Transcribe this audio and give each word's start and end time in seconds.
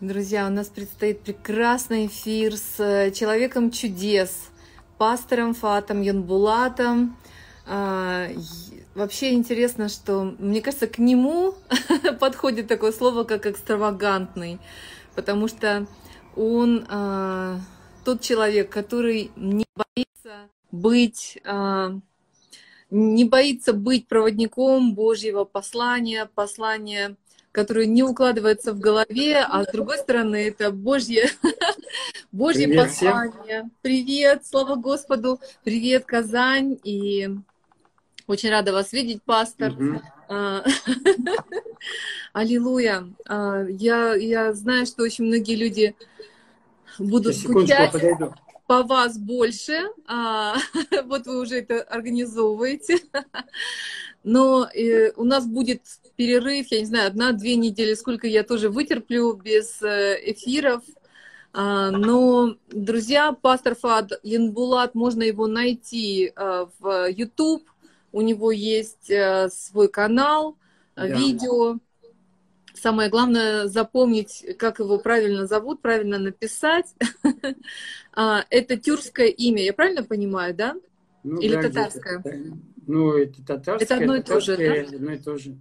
Друзья, 0.00 0.46
у 0.46 0.50
нас 0.50 0.68
предстоит 0.68 1.22
прекрасный 1.22 2.06
эфир 2.06 2.56
с 2.56 2.78
э, 2.78 3.10
человеком 3.10 3.72
чудес, 3.72 4.48
пастором 4.96 5.54
Фатом 5.54 6.02
Янбулатом. 6.02 7.16
А, 7.66 8.28
вообще 8.94 9.32
интересно, 9.32 9.88
что, 9.88 10.36
мне 10.38 10.62
кажется, 10.62 10.86
к 10.86 10.98
нему 10.98 11.56
подходит 12.20 12.68
такое 12.68 12.92
слово, 12.92 13.24
как 13.24 13.46
экстравагантный, 13.46 14.60
потому 15.16 15.48
что 15.48 15.88
он 16.36 16.86
а, 16.88 17.58
тот 18.04 18.20
человек, 18.20 18.70
который 18.70 19.32
не 19.34 19.66
боится 19.74 20.48
быть 20.70 21.40
а, 21.44 21.98
не 22.90 23.24
боится 23.24 23.72
быть 23.72 24.06
проводником 24.06 24.94
Божьего 24.94 25.42
послания, 25.42 26.30
послания 26.36 27.16
которое 27.58 27.86
не 27.86 28.04
укладывается 28.04 28.72
в 28.72 28.78
голове, 28.78 29.38
а 29.38 29.64
с 29.64 29.72
другой 29.72 29.98
стороны 29.98 30.46
это 30.46 30.70
Божье, 30.70 31.28
Божье 32.32 32.68
Привет 32.68 32.86
послание. 32.86 33.32
Всем. 33.42 33.72
Привет, 33.82 34.46
слава 34.46 34.76
Господу, 34.76 35.40
привет, 35.64 36.04
Казань, 36.04 36.78
и 36.84 37.28
очень 38.28 38.50
рада 38.50 38.72
вас 38.72 38.92
видеть, 38.92 39.24
пастор. 39.24 39.72
Угу. 39.72 40.00
Аллилуйя. 42.32 43.08
А, 43.26 43.64
я, 43.68 44.14
я 44.14 44.52
знаю, 44.52 44.86
что 44.86 45.02
очень 45.02 45.24
многие 45.24 45.56
люди 45.56 45.96
будут 47.00 47.34
скучать 47.34 47.92
по 48.68 48.84
вас 48.84 49.18
больше. 49.18 49.80
А, 50.06 50.54
вот 51.06 51.26
вы 51.26 51.40
уже 51.40 51.56
это 51.56 51.82
организовываете. 51.82 53.00
Но 54.22 54.68
э, 54.72 55.10
у 55.16 55.24
нас 55.24 55.44
будет 55.44 55.82
перерыв, 56.18 56.66
я 56.72 56.80
не 56.80 56.86
знаю, 56.86 57.06
одна-две 57.06 57.54
недели, 57.54 57.94
сколько 57.94 58.26
я 58.26 58.42
тоже 58.42 58.70
вытерплю 58.70 59.34
без 59.34 59.80
э, 59.80 60.18
эфиров. 60.32 60.82
А, 61.52 61.92
но, 61.92 62.56
друзья, 62.68 63.32
пастор 63.32 63.76
Фад 63.76 64.18
Янбулат, 64.24 64.96
можно 64.96 65.22
его 65.22 65.46
найти 65.46 66.32
э, 66.34 66.66
в 66.80 67.08
YouTube. 67.08 67.62
У 68.10 68.20
него 68.20 68.50
есть 68.50 69.08
э, 69.08 69.48
свой 69.50 69.86
канал, 69.86 70.56
да. 70.96 71.06
видео. 71.06 71.78
Самое 72.74 73.10
главное 73.10 73.68
запомнить, 73.68 74.44
как 74.58 74.80
его 74.80 74.98
правильно 74.98 75.46
зовут, 75.46 75.80
правильно 75.80 76.18
написать. 76.18 76.94
А, 78.20 78.44
это 78.50 78.76
тюркское 78.76 79.28
имя, 79.28 79.62
я 79.62 79.72
правильно 79.72 80.02
понимаю, 80.02 80.52
да? 80.52 80.74
Ну, 81.22 81.40
Или 81.40 81.54
да, 81.54 81.62
татарское? 81.62 82.20
Ну, 82.88 83.12
это 83.12 83.46
татарское. 83.46 83.86
Это 83.86 83.94
одно 83.94 84.16
и 84.16 84.22
то 84.22 84.40
же, 84.40 84.56
да? 84.56 84.96
Одно 84.96 85.12
и 85.12 85.18
то 85.18 85.38
же. 85.38 85.56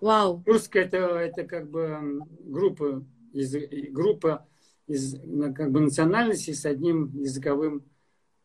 Вау. 0.00 0.42
Русская 0.46 0.84
это, 0.84 0.98
это 0.98 1.44
как 1.44 1.68
бы 1.70 2.20
группа, 2.40 3.04
из, 3.32 3.54
группа 3.90 4.46
из 4.86 5.14
как 5.54 5.70
бы 5.70 5.80
национальности 5.80 6.52
с 6.52 6.64
одним 6.64 7.10
языковым 7.18 7.84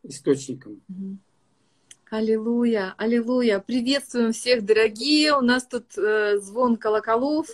источником. 0.02 0.82
Аллилуйя, 2.10 2.94
аллилуйя. 2.98 3.60
Приветствуем 3.60 4.32
всех, 4.32 4.64
дорогие. 4.64 5.36
У 5.36 5.40
нас 5.40 5.66
тут 5.66 5.96
э, 5.96 6.38
звон 6.38 6.76
колоколов 6.76 7.48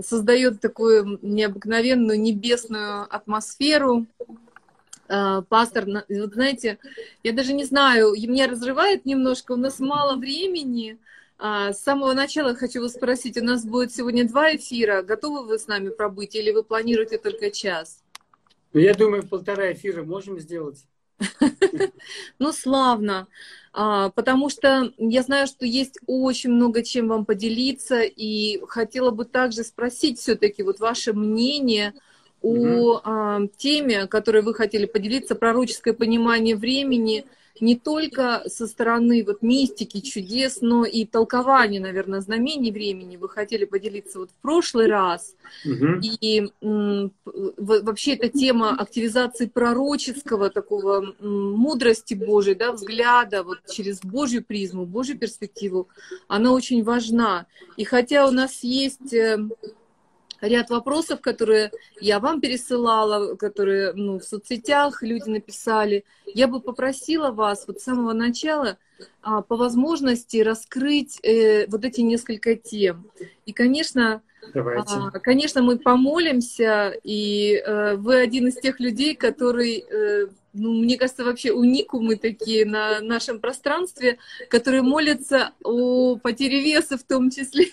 создает 0.00 0.60
такую 0.60 1.18
необыкновенную 1.22 2.20
небесную 2.20 3.02
атмосферу. 3.14 4.06
Э, 5.08 5.42
пастор, 5.48 5.86
вот 6.08 6.32
знаете, 6.32 6.78
я 7.22 7.32
даже 7.32 7.52
не 7.52 7.64
знаю, 7.64 8.12
меня 8.12 8.48
разрывает 8.48 9.04
немножко, 9.04 9.52
у 9.52 9.56
нас 9.56 9.78
мало 9.78 10.16
времени, 10.16 10.92
а, 10.92 11.12
с 11.42 11.78
самого 11.78 12.12
начала 12.12 12.54
хочу 12.54 12.80
вас 12.80 12.92
спросить, 12.92 13.36
у 13.36 13.42
нас 13.42 13.64
будет 13.64 13.92
сегодня 13.92 14.28
два 14.28 14.54
эфира. 14.54 15.02
Готовы 15.02 15.44
вы 15.44 15.58
с 15.58 15.66
нами 15.66 15.88
пробыть 15.88 16.36
или 16.36 16.52
вы 16.52 16.62
планируете 16.62 17.18
только 17.18 17.50
час? 17.50 18.04
Ну, 18.72 18.78
я 18.78 18.94
думаю, 18.94 19.26
полтора 19.26 19.72
эфира 19.72 20.04
можем 20.04 20.38
сделать. 20.38 20.84
Ну, 22.38 22.52
славно. 22.52 23.26
А, 23.72 24.10
потому 24.10 24.50
что 24.50 24.92
я 24.98 25.22
знаю, 25.22 25.46
что 25.48 25.66
есть 25.66 25.98
очень 26.06 26.50
много 26.50 26.82
чем 26.82 27.08
вам 27.08 27.24
поделиться, 27.24 28.02
и 28.02 28.60
хотела 28.66 29.10
бы 29.10 29.24
также 29.24 29.64
спросить 29.64 30.20
все-таки 30.20 30.62
вот 30.62 30.78
ваше 30.78 31.12
мнение 31.12 31.94
о 32.40 33.00
а, 33.02 33.40
теме, 33.56 34.06
которой 34.06 34.42
вы 34.42 34.54
хотели 34.54 34.86
поделиться, 34.86 35.34
пророческое 35.34 35.94
понимание 35.94 36.54
времени– 36.54 37.24
не 37.60 37.76
только 37.76 38.42
со 38.46 38.66
стороны 38.66 39.24
вот 39.26 39.42
мистики, 39.42 40.00
чудес, 40.00 40.58
но 40.60 40.84
и 40.84 41.04
толкования, 41.04 41.80
наверное, 41.80 42.20
знамений 42.20 42.72
времени. 42.72 43.16
Вы 43.16 43.28
хотели 43.28 43.64
поделиться 43.64 44.18
вот 44.18 44.30
в 44.30 44.42
прошлый 44.42 44.86
раз. 44.86 45.34
Угу. 45.64 46.00
И 46.02 46.50
м, 46.60 47.12
вообще 47.24 48.14
эта 48.14 48.28
тема 48.28 48.70
активизации 48.70 49.46
пророческого 49.46 50.50
такого 50.50 51.14
м, 51.20 51.52
мудрости 51.52 52.14
Божией, 52.14 52.54
да, 52.54 52.72
взгляда 52.72 53.42
вот 53.42 53.58
через 53.70 54.00
Божью 54.00 54.44
призму, 54.44 54.86
Божью 54.86 55.18
перспективу, 55.18 55.88
она 56.28 56.52
очень 56.52 56.82
важна. 56.82 57.46
И 57.76 57.84
хотя 57.84 58.26
у 58.26 58.30
нас 58.30 58.62
есть 58.62 59.12
э, 59.12 59.38
ряд 60.42 60.70
вопросов, 60.70 61.20
которые 61.20 61.70
я 62.00 62.18
вам 62.20 62.40
пересылала, 62.40 63.36
которые 63.36 63.92
ну, 63.94 64.18
в 64.18 64.24
соцсетях 64.24 65.02
люди 65.02 65.30
написали. 65.30 66.04
Я 66.26 66.48
бы 66.48 66.60
попросила 66.60 67.30
вас 67.30 67.64
вот 67.66 67.80
с 67.80 67.84
самого 67.84 68.12
начала 68.12 68.78
а, 69.22 69.42
по 69.42 69.56
возможности 69.56 70.38
раскрыть 70.38 71.18
э, 71.22 71.66
вот 71.68 71.84
эти 71.84 72.00
несколько 72.00 72.56
тем. 72.56 73.10
И, 73.46 73.52
конечно, 73.52 74.22
Давайте. 74.54 74.94
А, 74.94 75.10
конечно, 75.20 75.62
мы 75.62 75.78
помолимся, 75.78 76.94
и 77.02 77.62
э, 77.64 77.96
вы 77.96 78.20
один 78.20 78.48
из 78.48 78.56
тех 78.56 78.80
людей, 78.80 79.14
который 79.14 79.84
э, 79.88 80.26
ну, 80.52 80.74
мне 80.74 80.98
кажется, 80.98 81.24
вообще 81.24 81.52
уникумы 81.52 82.16
такие 82.16 82.66
на 82.66 83.00
нашем 83.00 83.40
пространстве, 83.40 84.18
которые 84.50 84.82
молятся 84.82 85.52
о 85.64 86.16
потере 86.16 86.62
веса 86.62 86.98
в 86.98 87.04
том 87.04 87.30
числе. 87.30 87.68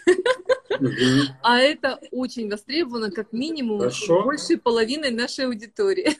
А 1.41 1.59
это 1.59 1.99
очень 2.11 2.49
востребовано, 2.49 3.11
как 3.11 3.33
минимум, 3.33 3.79
Хорошо. 3.79 4.23
больше 4.23 4.57
половины 4.57 5.11
нашей 5.11 5.45
аудитории. 5.47 6.15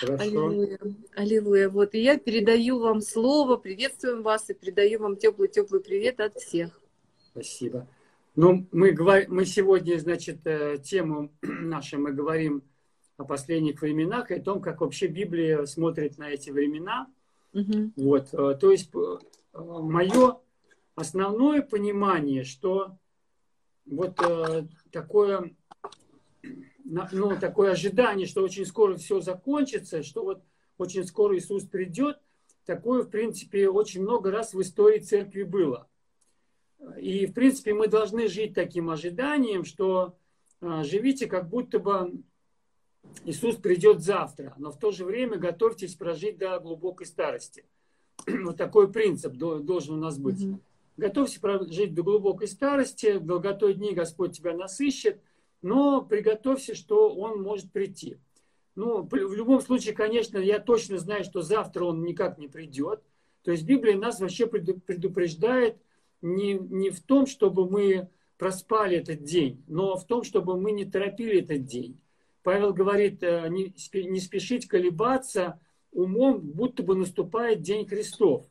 Хорошо. 0.00 0.22
Аллилуйя. 0.22 0.78
Аллилуйя. 1.16 1.68
Вот, 1.68 1.94
и 1.94 2.00
я 2.00 2.16
передаю 2.16 2.78
вам 2.78 3.00
слово, 3.00 3.56
приветствуем 3.56 4.22
вас 4.22 4.48
и 4.50 4.54
передаю 4.54 5.00
вам 5.00 5.16
теплый-теплый 5.16 5.80
привет 5.80 6.20
от 6.20 6.36
всех. 6.36 6.80
Спасибо. 7.32 7.86
Ну, 8.40 8.68
мы, 8.70 8.94
мы 9.26 9.44
сегодня, 9.44 9.98
значит, 9.98 10.46
э, 10.46 10.78
тему 10.78 11.32
нашу 11.42 11.98
мы 11.98 12.12
говорим 12.12 12.62
о 13.16 13.24
последних 13.24 13.82
временах 13.82 14.30
и 14.30 14.34
о 14.34 14.40
том, 14.40 14.62
как 14.62 14.80
вообще 14.80 15.08
Библия 15.08 15.64
смотрит 15.64 16.18
на 16.18 16.30
эти 16.30 16.50
времена. 16.50 17.08
Угу. 17.52 17.94
Вот, 17.96 18.28
э, 18.32 18.56
то 18.60 18.70
есть 18.70 18.90
э, 18.94 19.18
мое 19.54 20.38
основное 20.94 21.62
понимание, 21.62 22.44
что 22.44 22.96
вот 23.86 24.20
такое, 24.92 25.56
ну, 26.84 27.36
такое 27.40 27.72
ожидание, 27.72 28.28
что 28.28 28.44
очень 28.44 28.66
скоро 28.66 28.94
все 28.98 29.20
закончится, 29.20 30.04
что 30.04 30.22
вот 30.22 30.44
очень 30.76 31.02
скоро 31.02 31.36
Иисус 31.36 31.64
придет, 31.64 32.20
такое, 32.66 33.02
в 33.02 33.10
принципе, 33.10 33.68
очень 33.68 34.02
много 34.02 34.30
раз 34.30 34.54
в 34.54 34.60
истории 34.60 35.00
церкви 35.00 35.42
было. 35.42 35.88
И, 37.00 37.26
в 37.26 37.34
принципе, 37.34 37.74
мы 37.74 37.88
должны 37.88 38.28
жить 38.28 38.54
таким 38.54 38.90
ожиданием, 38.90 39.64
что 39.64 40.16
живите 40.60 41.26
как 41.26 41.48
будто 41.48 41.78
бы 41.78 42.22
Иисус 43.24 43.56
придет 43.56 44.00
завтра, 44.00 44.54
но 44.58 44.70
в 44.70 44.78
то 44.78 44.90
же 44.90 45.04
время 45.04 45.38
готовьтесь 45.38 45.94
прожить 45.94 46.38
до 46.38 46.58
глубокой 46.60 47.06
старости. 47.06 47.64
Вот 48.26 48.56
такой 48.56 48.92
принцип 48.92 49.34
должен 49.34 49.96
у 49.96 50.00
нас 50.00 50.18
быть. 50.18 50.44
Угу. 50.44 50.60
Готовься 50.96 51.40
прожить 51.40 51.94
до 51.94 52.02
глубокой 52.02 52.48
старости, 52.48 53.18
в 53.18 53.24
долготой 53.24 53.74
дни 53.74 53.92
Господь 53.94 54.36
тебя 54.36 54.54
насыщет, 54.54 55.20
но 55.62 56.02
приготовься, 56.02 56.74
что 56.74 57.08
Он 57.14 57.42
может 57.42 57.70
прийти. 57.72 58.18
Ну, 58.74 59.02
в 59.02 59.14
любом 59.14 59.60
случае, 59.60 59.94
конечно, 59.94 60.38
я 60.38 60.60
точно 60.60 60.98
знаю, 60.98 61.24
что 61.24 61.42
завтра 61.42 61.84
Он 61.84 62.02
никак 62.02 62.38
не 62.38 62.48
придет. 62.48 63.02
То 63.42 63.50
есть 63.50 63.64
Библия 63.64 63.96
нас 63.96 64.20
вообще 64.20 64.46
предупреждает 64.46 65.78
не, 66.22 66.54
не 66.54 66.90
в 66.90 67.00
том, 67.00 67.26
чтобы 67.26 67.68
мы 67.68 68.08
проспали 68.36 68.98
этот 68.98 69.24
день, 69.24 69.62
но 69.66 69.96
в 69.96 70.06
том, 70.06 70.22
чтобы 70.22 70.58
мы 70.58 70.72
не 70.72 70.84
торопили 70.84 71.40
этот 71.40 71.66
день. 71.66 72.00
Павел 72.42 72.72
говорит, 72.72 73.22
э, 73.22 73.48
не, 73.48 73.74
не 74.08 74.20
спешить 74.20 74.66
колебаться 74.66 75.60
умом, 75.92 76.40
будто 76.40 76.82
бы 76.82 76.94
наступает 76.94 77.62
день 77.62 77.86
Христов. 77.86 78.46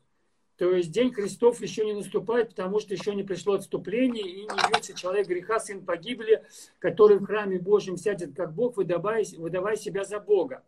То 0.57 0.71
есть 0.71 0.91
день 0.91 1.13
Христов 1.13 1.61
еще 1.61 1.85
не 1.85 1.93
наступает, 1.93 2.49
потому 2.49 2.79
что 2.79 2.93
еще 2.93 3.13
не 3.13 3.23
пришло 3.23 3.53
отступление, 3.53 4.27
и 4.27 4.41
не 4.41 4.57
явится 4.71 4.93
человек 4.93 5.27
греха, 5.27 5.59
сын 5.59 5.85
погибли, 5.85 6.43
который 6.79 7.19
в 7.19 7.25
храме 7.25 7.59
Божьем 7.59 7.95
сядет 7.95 8.35
как 8.35 8.53
Бог, 8.53 8.75
выдавая, 8.75 9.23
выдавая 9.37 9.75
себя 9.75 10.03
за 10.03 10.19
Бога. 10.19 10.63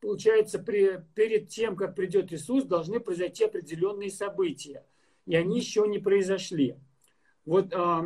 Получается, 0.00 0.58
при, 0.58 1.04
перед 1.14 1.48
тем, 1.48 1.76
как 1.76 1.94
придет 1.94 2.32
Иисус, 2.32 2.64
должны 2.64 3.00
произойти 3.00 3.44
определенные 3.44 4.10
события. 4.10 4.84
И 5.28 5.36
они 5.36 5.58
еще 5.58 5.86
не 5.86 5.98
произошли. 5.98 6.74
Вот 7.44 7.74
а, 7.74 8.02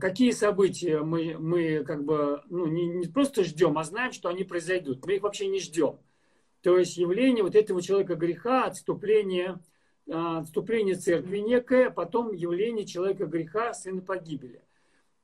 какие 0.00 0.30
события 0.30 1.02
мы, 1.02 1.36
мы 1.38 1.84
как 1.84 2.04
бы 2.04 2.42
ну, 2.48 2.66
не, 2.66 2.86
не 2.86 3.06
просто 3.06 3.44
ждем, 3.44 3.76
а 3.76 3.84
знаем, 3.84 4.12
что 4.12 4.30
они 4.30 4.42
произойдут. 4.42 5.04
Мы 5.04 5.16
их 5.16 5.22
вообще 5.22 5.46
не 5.46 5.60
ждем. 5.60 5.98
То 6.62 6.78
есть 6.78 6.96
явление 6.96 7.44
вот 7.44 7.54
этого 7.54 7.82
человека 7.82 8.14
греха, 8.14 8.64
отступление, 8.64 9.60
а, 10.10 10.38
отступление 10.38 10.94
церкви 10.94 11.38
некое, 11.38 11.90
потом 11.90 12.32
явление 12.32 12.86
человека 12.86 13.26
греха, 13.26 13.74
сына 13.74 14.00
погибели. 14.00 14.62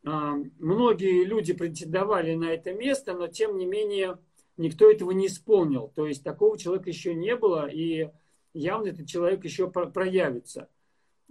А, 0.04 0.34
многие 0.58 1.24
люди 1.24 1.54
претендовали 1.54 2.34
на 2.34 2.50
это 2.50 2.74
место, 2.74 3.14
но 3.14 3.28
тем 3.28 3.56
не 3.56 3.64
менее 3.64 4.18
никто 4.58 4.90
этого 4.90 5.12
не 5.12 5.28
исполнил. 5.28 5.90
То 5.94 6.06
есть 6.06 6.22
такого 6.22 6.58
человека 6.58 6.90
еще 6.90 7.14
не 7.14 7.34
было, 7.34 7.66
и 7.66 8.10
явно 8.52 8.88
этот 8.88 9.06
человек 9.06 9.42
еще 9.44 9.70
проявится. 9.70 10.68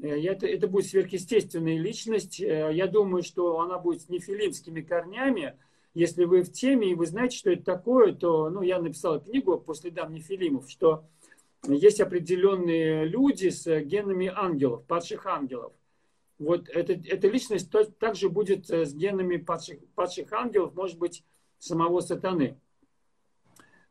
Э, 0.02 0.20
это, 0.22 0.48
это 0.48 0.68
будет 0.68 0.88
сверхъестественная 0.88 1.78
личность. 1.78 2.40
Э, 2.40 2.72
я 2.74 2.88
думаю, 2.88 3.24
что 3.24 3.60
она 3.60 3.78
будет 3.78 4.02
с 4.02 4.10
нефилимскими 4.10 4.82
корнями. 4.82 5.56
Если 5.94 6.24
вы 6.24 6.44
в 6.44 6.52
теме 6.52 6.92
и 6.92 6.96
вы 6.96 7.06
знаете, 7.06 7.38
что 7.38 7.52
это 7.52 7.64
такое, 7.64 8.14
то 8.14 8.50
ну, 8.50 8.62
я 8.62 8.80
написал 8.82 9.22
книгу 9.22 9.60
по 9.60 9.74
следам 9.74 10.14
нефилимов, 10.14 10.70
что 10.70 11.04
есть 11.68 12.00
определенные 12.00 13.06
люди 13.06 13.50
с 13.50 13.82
генами 13.82 14.32
ангелов, 14.34 14.86
падших 14.86 15.26
ангелов. 15.26 15.74
Вот 16.40 16.70
эта, 16.70 16.94
эта 16.94 17.28
личность 17.28 17.70
также 18.00 18.30
будет 18.30 18.70
э, 18.70 18.86
с 18.86 18.94
генами 18.94 19.38
падших, 19.38 19.80
падших 19.96 20.32
ангелов, 20.34 20.74
может 20.74 20.98
быть, 20.98 21.24
самого 21.60 22.00
сатаны. 22.00 22.58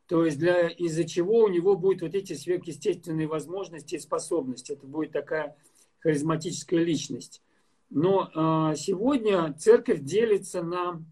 То 0.07 0.25
есть 0.25 0.41
из-за 0.41 1.05
чего 1.05 1.43
у 1.43 1.47
него 1.47 1.77
будут 1.77 2.01
вот 2.01 2.15
эти 2.15 2.33
сверхъестественные 2.33 3.27
возможности 3.27 3.95
и 3.95 3.99
способности. 3.99 4.73
Это 4.73 4.85
будет 4.85 5.13
такая 5.13 5.55
харизматическая 6.01 6.83
личность. 6.83 7.41
Но 7.89 8.29
э, 8.33 8.75
сегодня 8.75 9.53
церковь 9.53 10.01
делится 10.01 10.63
на 10.63 11.03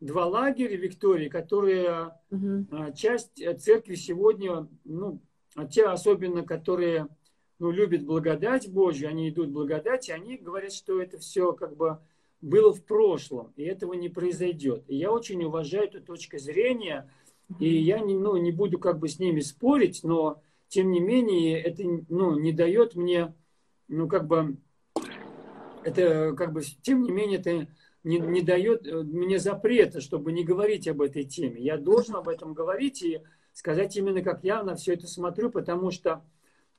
два 0.00 0.26
лагеря 0.26 0.76
Виктории, 0.76 1.28
которые 1.28 2.14
угу. 2.30 2.66
э, 2.70 2.92
часть 2.94 3.42
церкви 3.58 3.94
сегодня, 3.94 4.68
ну, 4.84 5.20
а 5.54 5.66
те 5.66 5.86
особенно, 5.86 6.42
которые 6.42 7.08
ну, 7.58 7.70
любят 7.70 8.04
благодать 8.04 8.70
Божью, 8.70 9.08
они 9.08 9.28
идут 9.28 9.50
благодать, 9.50 10.08
и 10.08 10.12
они 10.12 10.36
говорят, 10.36 10.72
что 10.72 11.00
это 11.00 11.18
все 11.18 11.52
как 11.52 11.76
бы 11.76 11.98
было 12.40 12.72
в 12.72 12.82
прошлом, 12.84 13.52
и 13.56 13.64
этого 13.64 13.92
не 13.92 14.08
произойдет. 14.08 14.84
И 14.88 14.96
я 14.96 15.12
очень 15.12 15.44
уважаю 15.44 15.84
эту 15.84 16.00
точку 16.00 16.38
зрения, 16.38 17.10
и 17.58 17.68
я 17.68 18.00
не, 18.00 18.14
ну, 18.14 18.36
не 18.36 18.52
буду 18.52 18.78
как 18.78 18.98
бы 18.98 19.08
с 19.08 19.18
ними 19.18 19.40
спорить, 19.40 20.00
но 20.04 20.40
тем 20.68 20.90
не 20.90 21.00
менее 21.00 21.60
это 21.60 21.82
ну, 22.08 22.38
не 22.38 22.52
дает 22.52 22.94
мне 22.94 23.34
ну, 23.90 24.08
как 24.08 24.26
бы, 24.26 24.56
это, 25.84 26.32
как 26.36 26.52
бы, 26.52 26.62
тем 26.82 27.02
не 27.02 27.10
менее, 27.10 27.38
это 27.38 27.68
не, 28.04 28.18
не 28.18 28.40
дает 28.40 28.86
э, 28.86 29.02
мне 29.02 29.38
запрета, 29.38 30.00
чтобы 30.00 30.32
не 30.32 30.44
говорить 30.44 30.88
об 30.88 31.02
этой 31.02 31.24
теме. 31.24 31.60
Я 31.60 31.76
должен 31.76 32.16
об 32.16 32.28
этом 32.28 32.54
говорить 32.54 33.02
и 33.02 33.20
сказать 33.52 33.96
именно, 33.96 34.22
как 34.22 34.44
я 34.44 34.62
на 34.62 34.76
все 34.76 34.94
это 34.94 35.06
смотрю, 35.06 35.50
потому 35.50 35.90
что 35.90 36.24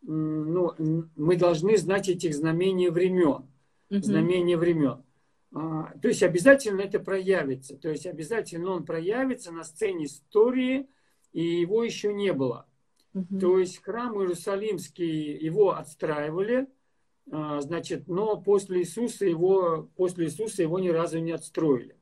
ну, 0.01 0.73
мы 1.15 1.35
должны 1.35 1.77
знать 1.77 2.09
этих 2.09 2.33
знамений 2.33 2.89
времен. 2.89 3.45
Знамения 3.89 4.57
времен. 4.57 5.03
А, 5.53 5.93
то 6.01 6.07
есть 6.07 6.23
обязательно 6.23 6.81
это 6.81 6.99
проявится. 6.99 7.75
То 7.75 7.89
есть 7.89 8.07
обязательно 8.07 8.71
он 8.71 8.85
проявится 8.85 9.51
на 9.51 9.63
сцене 9.65 10.05
истории, 10.05 10.87
и 11.33 11.43
его 11.43 11.83
еще 11.83 12.13
не 12.13 12.31
было. 12.31 12.65
Угу. 13.13 13.39
То 13.39 13.59
есть 13.59 13.83
храм 13.83 14.17
Иерусалимский, 14.17 15.37
его 15.37 15.71
отстраивали, 15.71 16.67
значит, 17.31 18.07
но 18.07 18.35
после 18.35 18.81
Иисуса 18.81 19.25
его, 19.25 19.89
после 19.95 20.25
Иисуса 20.25 20.61
его 20.61 20.79
ни 20.79 20.89
разу 20.89 21.19
не 21.19 21.31
отстроили. 21.31 21.95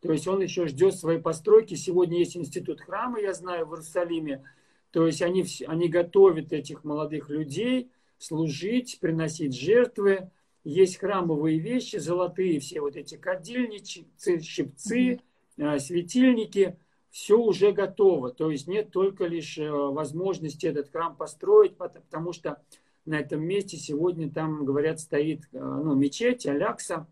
То 0.00 0.12
есть 0.12 0.28
он 0.28 0.42
еще 0.42 0.66
ждет 0.66 0.94
своей 0.94 1.18
постройки. 1.18 1.74
Сегодня 1.74 2.18
есть 2.18 2.36
институт 2.36 2.80
храма, 2.80 3.18
я 3.18 3.32
знаю, 3.32 3.66
в 3.66 3.70
Иерусалиме. 3.72 4.44
То 4.90 5.06
есть 5.06 5.22
они, 5.22 5.44
они 5.66 5.88
готовят 5.88 6.52
этих 6.52 6.84
молодых 6.84 7.30
людей 7.30 7.90
служить, 8.18 8.98
приносить 9.00 9.58
жертвы. 9.58 10.30
Есть 10.62 10.98
храмовые 10.98 11.58
вещи, 11.58 11.96
золотые 11.96 12.60
все 12.60 12.80
вот 12.80 12.96
эти 12.96 13.16
кадильнички, 13.16 14.06
щипцы, 14.42 15.20
mm-hmm. 15.56 15.78
светильники. 15.78 16.78
Все 17.10 17.38
уже 17.38 17.72
готово. 17.72 18.30
То 18.30 18.50
есть 18.50 18.66
нет 18.66 18.90
только 18.90 19.24
лишь 19.24 19.56
э, 19.56 19.70
возможности 19.70 20.66
этот 20.66 20.90
храм 20.90 21.16
построить, 21.16 21.74
потому 21.78 22.34
что 22.34 22.62
на 23.06 23.20
этом 23.20 23.42
месте 23.42 23.76
сегодня 23.76 24.30
там, 24.30 24.64
говорят, 24.64 25.00
стоит 25.00 25.44
э, 25.52 25.58
ну, 25.58 25.94
мечеть, 25.94 26.46
Алякса. 26.46 27.06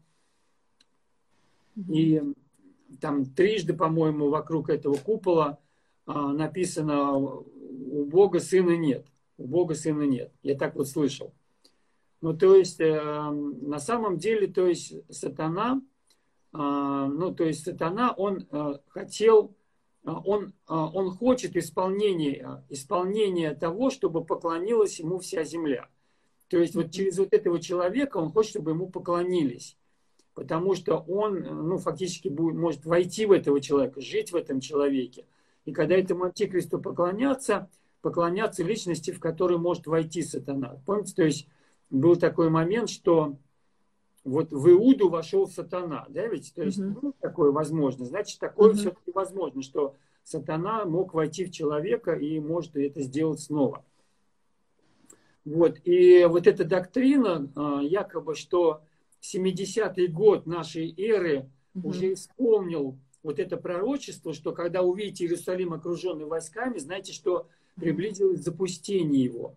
И 1.88 2.22
там 3.00 3.24
трижды, 3.24 3.74
по-моему, 3.74 4.28
вокруг 4.28 4.70
этого 4.70 4.94
купола 4.94 5.58
а, 6.06 6.32
написано 6.32 7.16
«У 7.16 8.04
Бога 8.04 8.40
сына 8.40 8.76
нет». 8.76 9.06
У 9.36 9.46
Бога 9.46 9.74
сына 9.74 10.02
нет. 10.02 10.32
Я 10.42 10.56
так 10.56 10.76
вот 10.76 10.88
слышал. 10.88 11.34
Ну, 12.20 12.34
то 12.34 12.54
есть, 12.54 12.80
э, 12.80 13.30
на 13.30 13.78
самом 13.78 14.16
деле, 14.16 14.46
то 14.46 14.66
есть, 14.66 14.94
сатана, 15.12 15.82
э, 16.52 16.56
ну, 16.56 17.34
то 17.34 17.44
есть, 17.44 17.64
сатана, 17.64 18.12
он 18.12 18.46
э, 18.50 18.78
хотел, 18.88 19.54
он, 20.04 20.52
он 20.66 21.10
хочет 21.10 21.56
исполнения, 21.56 22.64
исполнения 22.68 23.54
того, 23.54 23.90
чтобы 23.90 24.24
поклонилась 24.24 25.00
ему 25.00 25.18
вся 25.18 25.44
земля. 25.44 25.88
То 26.48 26.58
есть, 26.58 26.74
вот 26.74 26.90
через 26.90 27.18
вот 27.18 27.32
этого 27.32 27.58
человека 27.58 28.18
он 28.18 28.30
хочет, 28.30 28.50
чтобы 28.50 28.72
ему 28.72 28.88
поклонились 28.88 29.76
потому 30.34 30.74
что 30.74 30.98
он, 30.98 31.40
ну, 31.40 31.78
фактически 31.78 32.28
будет, 32.28 32.56
может 32.56 32.84
войти 32.84 33.24
в 33.26 33.32
этого 33.32 33.60
человека, 33.60 34.00
жить 34.00 34.32
в 34.32 34.36
этом 34.36 34.60
человеке. 34.60 35.26
И 35.64 35.72
когда 35.72 35.96
этому 35.96 36.24
антикристу 36.24 36.78
поклоняться, 36.80 37.70
поклоняться 38.02 38.62
личности, 38.62 39.12
в 39.12 39.20
которую 39.20 39.60
может 39.60 39.86
войти 39.86 40.22
сатана. 40.22 40.80
Помните, 40.84 41.14
то 41.14 41.24
есть 41.24 41.48
был 41.88 42.16
такой 42.16 42.50
момент, 42.50 42.90
что 42.90 43.36
вот 44.24 44.50
в 44.52 44.70
Иуду 44.70 45.08
вошел 45.08 45.46
сатана, 45.46 46.06
да, 46.08 46.26
ведь, 46.26 46.52
то 46.54 46.62
есть, 46.62 46.78
uh-huh. 46.78 46.98
ну, 47.00 47.14
такое 47.20 47.52
возможно. 47.52 48.06
Значит, 48.06 48.40
такое 48.40 48.72
uh-huh. 48.72 48.76
все-таки 48.76 49.12
возможно, 49.12 49.62
что 49.62 49.94
сатана 50.24 50.84
мог 50.86 51.14
войти 51.14 51.44
в 51.44 51.52
человека 51.52 52.14
и 52.14 52.40
может 52.40 52.76
это 52.76 53.02
сделать 53.02 53.40
снова. 53.40 53.84
Вот, 55.44 55.78
и 55.84 56.24
вот 56.24 56.46
эта 56.46 56.64
доктрина, 56.64 57.50
а, 57.54 57.82
якобы, 57.82 58.34
что 58.34 58.80
70-й 59.20 60.06
год 60.06 60.46
нашей 60.46 60.94
эры 60.96 61.50
угу. 61.74 61.90
уже 61.90 62.14
исполнил 62.14 62.96
вот 63.22 63.38
это 63.38 63.56
пророчество, 63.56 64.32
что 64.32 64.52
когда 64.52 64.82
увидите 64.82 65.24
Иерусалим 65.24 65.72
окруженный 65.72 66.26
войсками, 66.26 66.78
знаете, 66.78 67.12
что 67.12 67.48
приблизилось 67.76 68.40
запустение 68.40 69.24
его. 69.24 69.54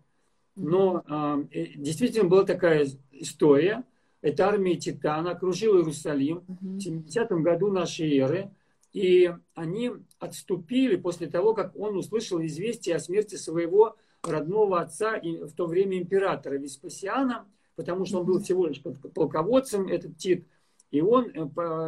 Но 0.56 1.04
э, 1.52 1.66
действительно 1.76 2.28
была 2.28 2.44
такая 2.44 2.88
история. 3.12 3.84
Это 4.20 4.48
армия 4.48 4.76
Титана 4.76 5.32
окружила 5.32 5.78
Иерусалим 5.78 6.44
в 6.46 6.78
70-м 6.78 7.42
году 7.42 7.70
нашей 7.70 8.16
эры. 8.18 8.50
И 8.92 9.32
они 9.54 9.92
отступили 10.18 10.96
после 10.96 11.28
того, 11.28 11.54
как 11.54 11.76
он 11.76 11.96
услышал 11.96 12.42
известие 12.44 12.96
о 12.96 13.00
смерти 13.00 13.36
своего 13.36 13.96
родного 14.22 14.80
отца 14.80 15.16
и 15.16 15.36
в 15.44 15.52
то 15.52 15.66
время 15.66 15.98
императора 15.98 16.54
Веспасиана– 16.54 17.46
потому 17.78 18.04
что 18.06 18.18
он 18.18 18.26
был 18.26 18.40
всего 18.40 18.66
лишь 18.66 18.82
полководцем, 19.14 19.86
этот 19.86 20.16
Тит, 20.16 20.48
и 20.90 21.00
он 21.00 21.26
э, 21.26 21.30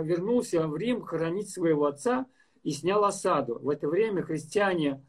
вернулся 0.05 0.69
в 0.69 0.77
Рим 0.77 1.03
хоронить 1.03 1.51
своего 1.51 1.87
отца 1.87 2.27
и 2.63 2.71
снял 2.71 3.05
осаду. 3.05 3.59
В 3.61 3.69
это 3.69 3.89
время 3.89 4.23
христиане 4.23 5.05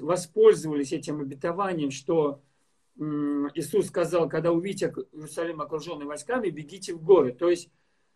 воспользовались 0.00 0.94
этим 0.94 1.20
обетованием, 1.20 1.90
что 1.90 2.40
Иисус 2.96 3.86
сказал, 3.86 4.28
когда 4.28 4.52
увидите 4.52 4.92
Иерусалим 5.12 5.60
окруженный 5.60 6.06
войсками, 6.06 6.50
бегите 6.50 6.94
в 6.94 7.02
горы. 7.02 7.32
То 7.32 7.48
есть 7.48 7.70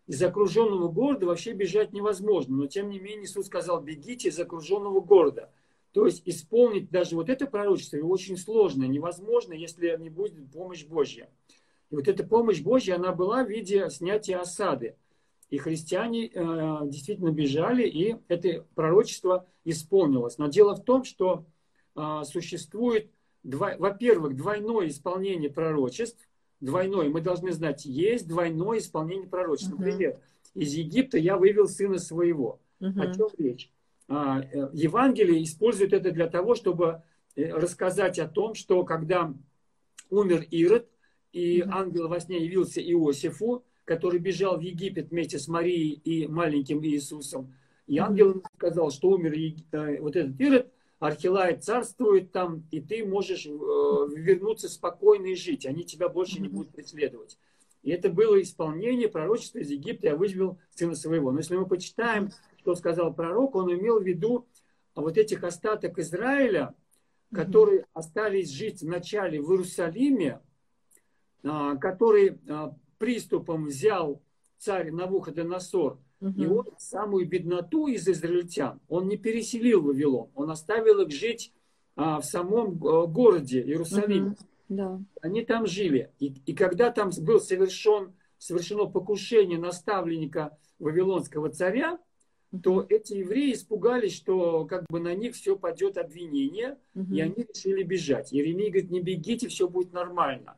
из 0.06 0.22
окруженного 0.22 0.88
города 0.88 1.26
вообще 1.26 1.52
бежать 1.52 1.92
невозможно. 1.92 2.56
Но 2.56 2.66
тем 2.66 2.90
не 2.90 2.98
менее 2.98 3.24
Иисус 3.24 3.46
сказал, 3.46 3.80
бегите 3.80 4.28
из 4.28 4.38
окруженного 4.38 5.00
города. 5.00 5.50
То 5.92 6.06
есть 6.06 6.22
исполнить 6.26 6.90
даже 6.90 7.16
вот 7.16 7.30
это 7.30 7.46
пророчество 7.46 7.96
очень 7.98 8.36
сложно, 8.36 8.84
невозможно, 8.84 9.54
если 9.54 9.96
не 9.98 10.10
будет 10.10 10.34
помощь 10.52 10.84
Божья. 10.84 11.30
И 11.90 11.94
вот 11.94 12.06
эта 12.06 12.22
помощь 12.22 12.60
Божья, 12.60 12.96
она 12.96 13.12
была 13.12 13.44
в 13.44 13.48
виде 13.48 13.88
снятия 13.88 14.38
осады. 14.38 14.96
И 15.48 15.58
христиане 15.58 16.26
э, 16.26 16.30
действительно 16.84 17.30
бежали, 17.30 17.86
и 17.86 18.16
это 18.28 18.66
пророчество 18.74 19.46
исполнилось. 19.64 20.38
Но 20.38 20.48
дело 20.48 20.74
в 20.74 20.84
том, 20.84 21.04
что 21.04 21.46
э, 21.94 22.22
существует, 22.24 23.10
два, 23.46 23.76
во-первых, 23.78 24.36
двойное 24.36 24.88
исполнение 24.88 25.50
пророчеств. 25.50 26.28
Двойное, 26.60 27.08
мы 27.08 27.20
должны 27.20 27.52
знать, 27.52 27.84
есть 27.84 28.26
двойное 28.26 28.78
исполнение 28.78 29.28
пророчеств. 29.28 29.74
Uh-huh. 29.74 29.78
Например, 29.78 30.20
из 30.54 30.72
Египта 30.72 31.18
я 31.18 31.36
вывел 31.36 31.68
сына 31.68 31.98
своего. 31.98 32.58
Uh-huh. 32.80 33.00
О 33.00 33.14
чем 33.14 33.28
речь? 33.38 33.70
А, 34.08 34.40
э, 34.40 34.70
Евангелие 34.72 35.42
использует 35.42 35.92
это 35.92 36.12
для 36.12 36.28
того, 36.28 36.54
чтобы 36.54 37.02
э, 37.34 37.52
рассказать 37.52 38.18
о 38.18 38.28
том, 38.28 38.54
что 38.54 38.84
когда 38.84 39.34
умер 40.10 40.46
Ирод, 40.50 40.88
и 41.32 41.62
ангел 41.68 42.08
во 42.08 42.18
сне 42.20 42.42
явился 42.42 42.80
Иосифу, 42.80 43.64
который 43.84 44.18
бежал 44.18 44.56
в 44.56 44.60
Египет 44.60 45.10
вместе 45.10 45.38
с 45.38 45.48
Марией 45.48 45.92
и 45.92 46.26
маленьким 46.26 46.82
Иисусом. 46.82 47.54
И 47.86 47.98
ангел 47.98 48.42
сказал, 48.56 48.90
что 48.90 49.10
умер 49.10 49.34
э, 49.72 50.00
вот 50.00 50.16
этот 50.16 50.40
Ирод, 50.40 50.72
Архилай 50.98 51.56
царствует 51.58 52.32
там, 52.32 52.66
и 52.70 52.80
ты 52.80 53.04
можешь 53.04 53.46
э, 53.46 53.50
вернуться 53.50 54.68
спокойно 54.68 55.26
и 55.26 55.34
жить. 55.34 55.66
Они 55.66 55.84
тебя 55.84 56.08
больше 56.08 56.40
не 56.40 56.48
будут 56.48 56.72
преследовать. 56.72 57.38
И 57.82 57.90
это 57.90 58.08
было 58.08 58.40
исполнение 58.40 59.08
пророчества 59.08 59.58
из 59.58 59.70
Египта, 59.70 60.08
я 60.08 60.16
вывел 60.16 60.58
сына 60.70 60.94
своего. 60.94 61.30
Но 61.30 61.38
если 61.38 61.56
мы 61.56 61.66
почитаем, 61.66 62.30
что 62.58 62.74
сказал 62.74 63.14
пророк, 63.14 63.54
он 63.54 63.72
имел 63.72 64.00
в 64.00 64.04
виду 64.04 64.46
вот 64.94 65.18
этих 65.18 65.44
остаток 65.44 65.98
Израиля, 65.98 66.74
которые 67.32 67.86
остались 67.92 68.50
жить 68.50 68.82
вначале 68.82 69.40
в 69.40 69.50
Иерусалиме, 69.52 70.40
а, 71.44 71.76
который 71.76 72.40
а, 72.48 72.74
приступом 72.98 73.66
взял 73.66 74.22
царь 74.58 74.90
Навуходоносор, 74.90 75.98
угу. 76.20 76.42
и 76.42 76.46
он 76.46 76.66
самую 76.78 77.28
бедноту 77.28 77.86
из 77.86 78.06
израильтян, 78.08 78.80
он 78.88 79.08
не 79.08 79.16
переселил 79.16 79.82
Вавилон, 79.82 80.30
он 80.34 80.50
оставил 80.50 81.00
их 81.00 81.10
жить 81.10 81.52
а, 81.96 82.20
в 82.20 82.24
самом 82.24 82.74
городе 82.74 83.62
Иерусалиме. 83.62 84.28
Угу. 84.28 84.36
Да. 84.68 85.00
Они 85.22 85.44
там 85.44 85.66
жили. 85.66 86.10
И, 86.18 86.34
и 86.44 86.54
когда 86.54 86.90
там 86.90 87.10
был 87.20 87.40
совершен, 87.40 88.14
совершено 88.38 88.86
покушение 88.86 89.58
наставленника 89.58 90.58
Вавилонского 90.78 91.50
царя, 91.50 91.98
то 92.62 92.84
эти 92.88 93.14
евреи 93.14 93.52
испугались, 93.52 94.14
что 94.14 94.64
как 94.66 94.84
бы 94.88 95.00
на 95.00 95.14
них 95.14 95.34
все 95.34 95.56
пойдет 95.56 95.98
обвинение, 95.98 96.78
угу. 96.94 97.14
и 97.14 97.20
они 97.20 97.46
решили 97.48 97.82
бежать. 97.82 98.32
Еремей 98.32 98.70
говорит, 98.70 98.90
не 98.90 99.00
бегите, 99.00 99.48
все 99.48 99.68
будет 99.68 99.92
нормально. 99.92 100.56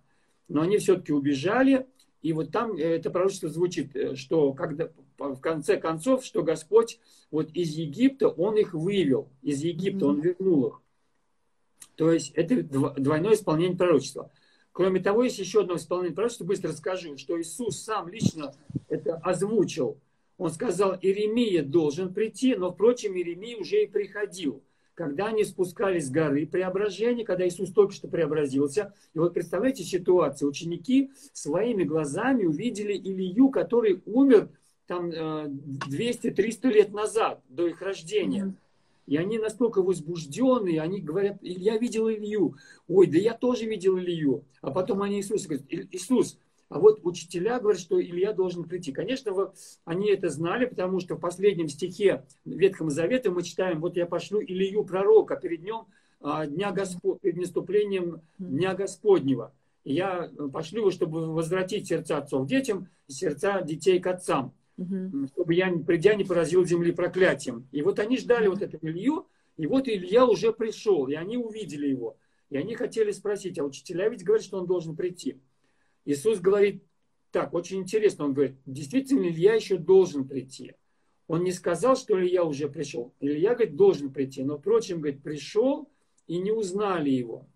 Но 0.49 0.63
они 0.63 0.79
все-таки 0.79 1.13
убежали, 1.13 1.87
и 2.23 2.33
вот 2.33 2.51
там 2.51 2.77
э, 2.77 2.81
это 2.81 3.11
пророчество 3.11 3.49
звучит, 3.49 3.95
э, 3.95 4.15
что 4.17 4.53
когда, 4.53 4.91
в 5.19 5.41
конце 5.41 5.77
концов, 5.77 6.25
что 6.25 6.43
Господь 6.43 7.01
вот 7.31 7.51
из 7.53 7.71
Египта, 7.75 8.29
Он 8.29 8.57
их 8.57 8.73
вывел, 8.73 9.29
из 9.43 9.63
Египта 9.63 10.07
Он 10.07 10.21
вернул 10.21 10.67
их. 10.69 10.83
То 11.97 12.13
есть 12.13 12.33
это 12.35 12.63
двойное 12.63 13.35
исполнение 13.35 13.77
пророчества. 13.77 14.31
Кроме 14.73 15.01
того, 15.01 15.25
есть 15.25 15.39
еще 15.39 15.63
одно 15.63 15.75
исполнение 15.77 16.15
пророчества, 16.15 16.45
быстро 16.45 16.73
скажу, 16.73 17.17
что 17.19 17.41
Иисус 17.41 17.83
сам 17.83 18.09
лично 18.09 18.55
это 18.89 19.17
озвучил. 19.17 19.99
Он 20.37 20.51
сказал, 20.53 20.95
Иеремия 20.95 21.65
должен 21.65 22.15
прийти, 22.15 22.55
но, 22.55 22.71
впрочем, 22.71 23.17
Иеремия 23.17 23.57
уже 23.57 23.83
и 23.83 23.87
приходил 23.89 24.63
когда 24.99 25.27
они 25.27 25.45
спускались 25.45 26.09
с 26.09 26.11
горы 26.11 26.45
преображения, 26.45 27.25
когда 27.25 27.47
Иисус 27.47 27.71
только 27.71 27.93
что 27.93 28.09
преобразился. 28.09 28.93
И 29.15 29.19
вот 29.21 29.33
представляете 29.33 29.85
ситуацию, 29.85 30.49
ученики 30.49 31.13
своими 31.33 31.85
глазами 31.85 32.47
увидели 32.47 32.95
Илью, 32.95 33.51
который 33.51 34.03
умер 34.07 34.49
там 34.89 35.11
200-300 35.11 36.59
э, 36.63 36.69
лет 36.73 36.93
назад, 36.93 37.41
до 37.49 37.69
их 37.69 37.81
рождения. 37.81 38.55
И 39.07 39.17
они 39.17 39.39
настолько 39.39 39.83
возбужденные, 39.83 40.83
они 40.83 41.01
говорят, 41.01 41.39
я 41.41 41.79
видел 41.79 42.11
Илью. 42.11 42.57
Ой, 42.89 43.07
да 43.07 43.19
я 43.19 43.35
тоже 43.35 43.67
видел 43.67 43.99
Илью. 43.99 44.45
А 44.61 44.71
потом 44.71 45.03
они 45.03 45.19
Иисусу 45.19 45.49
говорят, 45.49 45.67
Иисус, 45.71 46.39
а 46.69 46.79
вот 46.79 47.01
учителя 47.03 47.59
говорят, 47.59 47.81
что 47.81 48.01
Илья 48.01 48.33
должен 48.33 48.65
прийти. 48.65 48.93
Конечно, 48.93 49.53
они 49.85 50.11
это 50.11 50.29
знали, 50.29 50.67
потому 50.67 51.01
что 51.01 51.17
в 51.17 51.21
последнем 51.21 51.69
стихе 51.69 52.25
Ветхого 52.45 52.91
Завета 52.91 53.31
мы 53.31 53.43
читаем, 53.43 53.81
вот 53.81 53.97
я 53.97 54.05
пошлю 54.07 54.43
Илью 54.43 54.85
пророка 54.85 55.37
перед 55.37 55.63
днем 55.63 55.87
а, 56.21 56.47
Дня 56.47 56.73
Господ... 56.73 57.21
перед 57.21 57.37
наступлением 57.37 58.21
Дня 58.39 58.75
Господнего. 58.75 59.53
И 59.85 59.95
я 59.95 60.31
пошлю 60.53 60.81
его, 60.81 60.91
чтобы 60.91 61.33
возвратить 61.33 61.89
сердца 61.89 62.19
отцов 62.19 62.47
детям 62.47 62.89
сердца 63.07 63.63
детей 63.63 64.01
к 64.01 64.07
отцам. 64.07 64.53
Чтобы 64.79 65.55
я, 65.55 65.73
придя, 65.73 66.15
не 66.15 66.25
поразил 66.25 66.65
земли 66.65 66.93
проклятием. 66.93 67.69
И 67.73 67.83
вот 67.83 67.99
они 67.99 68.17
ждали 68.17 68.47
вот 68.47 68.63
этого 68.63 68.87
Илью, 68.87 69.27
и 69.57 69.67
вот 69.67 69.89
Илья 69.89 70.25
уже 70.25 70.53
пришел, 70.53 71.09
и 71.09 71.15
они 71.15 71.37
увидели 71.37 71.89
его. 71.89 72.17
И 72.49 72.57
они 72.57 72.75
хотели 72.75 73.11
спросить, 73.11 73.59
а 73.59 73.65
учителя 73.65 74.09
ведь 74.09 74.25
говорят, 74.25 74.45
что 74.45 74.59
он 74.59 74.67
должен 74.67 74.97
прийти. 74.97 75.41
Иисус 76.05 76.39
говорит 76.39 76.83
так, 77.31 77.53
очень 77.53 77.81
интересно, 77.81 78.27
он 78.27 78.35
говорит, 78.35 78.57
действительно 78.65 79.29
Илья 79.29 79.55
еще 79.55 79.77
должен 79.77 80.27
прийти. 80.27 80.75
Он 81.27 81.45
не 81.45 81.53
сказал, 81.53 81.95
что 81.97 82.19
Илья 82.19 82.43
уже 82.45 82.69
пришел. 82.69 83.13
Илья, 83.21 83.55
говорит, 83.55 83.77
должен 83.77 84.11
прийти. 84.11 84.43
Но, 84.43 84.57
впрочем, 84.57 85.01
говорит, 85.01 85.23
пришел 85.23 85.91
и 86.27 86.39
не 86.39 86.53
узнали 86.53 87.11
его. 87.11 87.47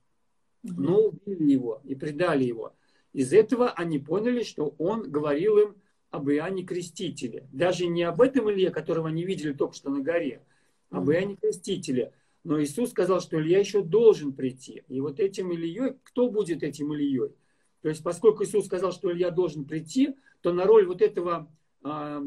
Но 0.63 1.07
убили 1.07 1.53
его 1.53 1.81
и 1.85 1.95
предали 1.95 2.45
его. 2.45 2.75
Из 3.15 3.33
этого 3.33 3.71
они 3.71 3.99
поняли, 3.99 4.43
что 4.43 4.75
он 4.79 5.11
говорил 5.11 5.59
им 5.59 5.75
об 6.13 6.31
Иоанне 6.31 6.63
Крестителе. 6.63 7.49
Даже 7.53 7.87
не 7.87 8.03
об 8.03 8.21
этом 8.21 8.51
Илье, 8.51 8.71
которого 8.71 9.09
они 9.09 9.25
видели 9.25 9.53
только 9.53 9.75
что 9.75 9.91
на 9.91 10.01
горе, 10.01 10.45
а 10.91 10.99
об 10.99 11.11
Иоанне 11.11 11.37
Крестителе. 11.37 12.13
Но 12.45 12.63
Иисус 12.63 12.91
сказал, 12.91 13.21
что 13.21 13.41
Илья 13.41 13.59
еще 13.59 13.83
должен 13.83 14.35
прийти. 14.35 14.83
И 14.89 15.01
вот 15.01 15.21
этим 15.21 15.51
Ильей, 15.53 15.95
кто 16.03 16.31
будет 16.31 16.63
этим 16.63 16.93
Ильей? 16.93 17.35
То 17.81 17.89
есть, 17.89 18.03
поскольку 18.03 18.45
Иисус 18.45 18.67
сказал, 18.67 18.93
что 18.93 19.11
Илья 19.11 19.31
должен 19.31 19.65
прийти, 19.65 20.15
то 20.43 20.53
на 20.53 20.65
роль 20.65 20.87
вот 20.87 21.01
этого 21.01 21.51
э, 21.83 22.23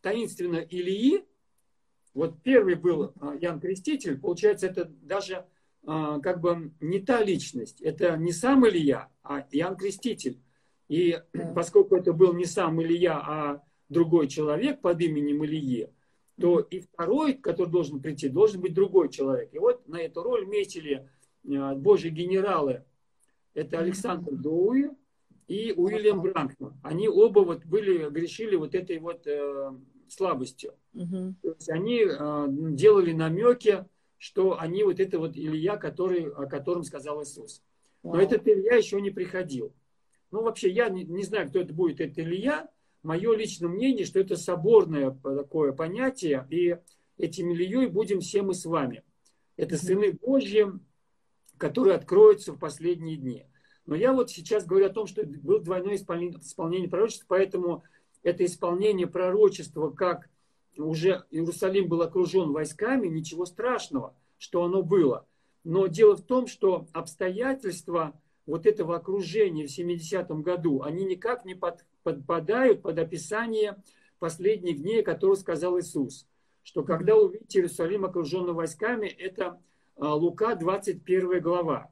таинственного 0.00 0.62
Илии, 0.62 1.24
вот 2.14 2.42
первый 2.42 2.74
был 2.74 3.14
Ян 3.40 3.60
Креститель, 3.60 4.18
получается, 4.18 4.66
это 4.66 4.86
даже 5.00 5.46
э, 5.86 6.20
как 6.22 6.40
бы 6.40 6.72
не 6.80 6.98
та 6.98 7.22
личность. 7.22 7.80
Это 7.80 8.16
не 8.16 8.32
сам 8.32 8.66
Илья, 8.66 9.08
а 9.22 9.46
Ян 9.52 9.76
Креститель. 9.76 10.40
И 10.92 11.18
поскольку 11.54 11.96
это 11.96 12.12
был 12.12 12.34
не 12.34 12.44
сам 12.44 12.82
Илья, 12.82 13.18
а 13.18 13.62
другой 13.88 14.28
человек 14.28 14.82
под 14.82 15.00
именем 15.00 15.42
Ильи, 15.44 15.88
то 16.38 16.60
и 16.60 16.80
второй, 16.80 17.32
который 17.34 17.70
должен 17.70 18.00
прийти, 18.00 18.28
должен 18.28 18.60
быть 18.60 18.74
другой 18.74 19.08
человек. 19.08 19.48
И 19.54 19.58
вот 19.58 19.88
на 19.88 20.00
эту 20.02 20.22
роль 20.22 20.46
метили 20.46 21.08
Божьи 21.44 22.10
генералы 22.10 22.84
это 23.54 23.78
Александр 23.78 24.32
Доуи 24.32 24.90
и 25.48 25.72
Уильям 25.74 26.20
Бранкман. 26.20 26.74
Они 26.82 27.08
оба 27.08 27.40
вот 27.40 27.64
были, 27.64 28.10
грешили 28.10 28.56
вот 28.56 28.74
этой 28.74 28.98
вот 28.98 29.26
э, 29.26 29.72
слабостью. 30.08 30.74
Угу. 30.94 31.34
То 31.42 31.48
есть 31.48 31.70
они 31.70 32.04
э, 32.06 32.46
делали 32.48 33.12
намеки, 33.12 33.84
что 34.18 34.58
они 34.58 34.84
вот 34.84 35.00
это 35.00 35.18
вот 35.18 35.36
Илья, 35.36 35.76
который, 35.76 36.30
о 36.30 36.46
котором 36.46 36.84
сказал 36.84 37.22
Иисус. 37.22 37.62
Но 38.02 38.12
Вау. 38.12 38.20
этот 38.20 38.46
Илья 38.46 38.76
еще 38.76 39.00
не 39.00 39.10
приходил. 39.10 39.72
Ну, 40.32 40.42
вообще, 40.42 40.70
я 40.70 40.88
не, 40.88 41.04
не 41.04 41.22
знаю, 41.22 41.48
кто 41.48 41.60
это 41.60 41.72
будет, 41.72 42.00
это 42.00 42.22
Илья. 42.22 42.68
Мое 43.02 43.36
личное 43.36 43.68
мнение, 43.68 44.06
что 44.06 44.18
это 44.18 44.36
соборное 44.36 45.10
такое 45.10 45.72
понятие, 45.72 46.46
и 46.50 46.78
этим 47.18 47.50
Ильей 47.50 47.86
будем 47.86 48.20
все 48.20 48.42
мы 48.42 48.54
с 48.54 48.64
вами. 48.64 49.02
Это 49.56 49.76
сыны 49.76 50.12
Божьи, 50.12 50.66
которые 51.58 51.96
откроются 51.96 52.52
в 52.52 52.58
последние 52.58 53.16
дни. 53.16 53.46
Но 53.84 53.94
я 53.94 54.12
вот 54.12 54.30
сейчас 54.30 54.64
говорю 54.64 54.86
о 54.86 54.90
том, 54.90 55.06
что 55.06 55.24
было 55.24 55.60
двойное 55.60 55.96
исполнение, 55.96 56.38
исполнение 56.40 56.88
пророчества, 56.88 57.26
поэтому 57.28 57.82
это 58.22 58.44
исполнение 58.44 59.08
пророчества, 59.08 59.90
как 59.90 60.30
уже 60.78 61.26
Иерусалим 61.30 61.88
был 61.88 62.00
окружен 62.00 62.52
войсками, 62.52 63.08
ничего 63.08 63.44
страшного, 63.44 64.14
что 64.38 64.64
оно 64.64 64.82
было. 64.82 65.26
Но 65.64 65.88
дело 65.88 66.16
в 66.16 66.22
том, 66.22 66.46
что 66.46 66.86
обстоятельства 66.92 68.18
вот 68.46 68.66
этого 68.66 68.96
окружения 68.96 69.66
в 69.66 69.78
70-м 69.78 70.42
году, 70.42 70.82
они 70.82 71.04
никак 71.04 71.44
не 71.44 71.54
под, 71.54 71.84
подпадают 72.02 72.82
под 72.82 72.98
описание 72.98 73.82
последних 74.18 74.82
дней, 74.82 75.02
которые 75.02 75.36
сказал 75.36 75.78
Иисус. 75.78 76.26
Что 76.64 76.82
когда 76.84 77.16
увидите 77.16 77.58
Иерусалим 77.58 78.04
окруженный 78.04 78.52
войсками, 78.52 79.06
это 79.06 79.60
а, 79.96 80.14
Лука 80.14 80.54
21 80.54 81.40
глава. 81.40 81.90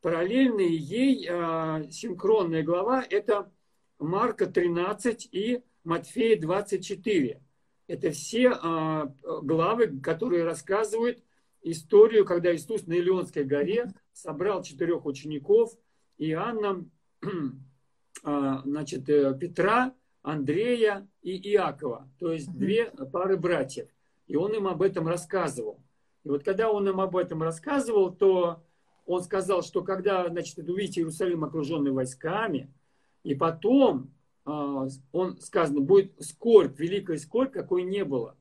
Параллельная 0.00 0.66
ей 0.66 1.26
э, 1.28 1.90
синхронная 1.90 2.62
глава– 2.62 3.04
это 3.10 3.50
Марка 3.98 4.46
13 4.46 5.28
и 5.32 5.60
Матфея 5.82 6.40
24. 6.40 7.42
Это 7.88 8.10
все 8.12 8.52
э, 8.52 9.08
главы, 9.42 9.98
которые 10.00 10.44
рассказывают 10.44 11.20
историю, 11.62 12.24
когда 12.24 12.54
Иисус 12.54 12.86
на 12.86 12.92
Илионской 12.92 13.42
горе 13.42 13.92
собрал 14.12 14.62
четырех 14.62 15.04
учеников– 15.04 15.76
Иоанна, 16.18 16.84
э, 18.24 18.56
значит, 18.64 19.06
Петра, 19.06 19.94
Андрея 20.22 21.08
и 21.22 21.36
Иакова, 21.52 22.08
то 22.18 22.32
есть 22.32 22.52
две 22.52 22.90
пары 22.90 23.36
братьев. 23.36 23.88
И 24.26 24.36
он 24.36 24.54
им 24.54 24.66
об 24.66 24.82
этом 24.82 25.08
рассказывал. 25.08 25.80
И 26.24 26.28
вот 26.28 26.44
когда 26.44 26.70
он 26.70 26.88
им 26.88 27.00
об 27.00 27.16
этом 27.16 27.42
рассказывал, 27.42 28.12
то 28.12 28.62
он 29.06 29.22
сказал, 29.22 29.62
что 29.62 29.82
когда, 29.82 30.28
значит, 30.28 30.58
увидите 30.58 31.00
Иерусалим 31.00 31.44
окруженный 31.44 31.92
войсками, 31.92 32.70
и 33.22 33.34
потом, 33.34 34.12
а, 34.44 34.86
он 35.12 35.40
сказано, 35.40 35.80
будет 35.80 36.12
скорбь, 36.22 36.78
великая 36.78 37.16
скорбь, 37.16 37.52
какой 37.52 37.84
не 37.84 38.04
было. 38.04 38.36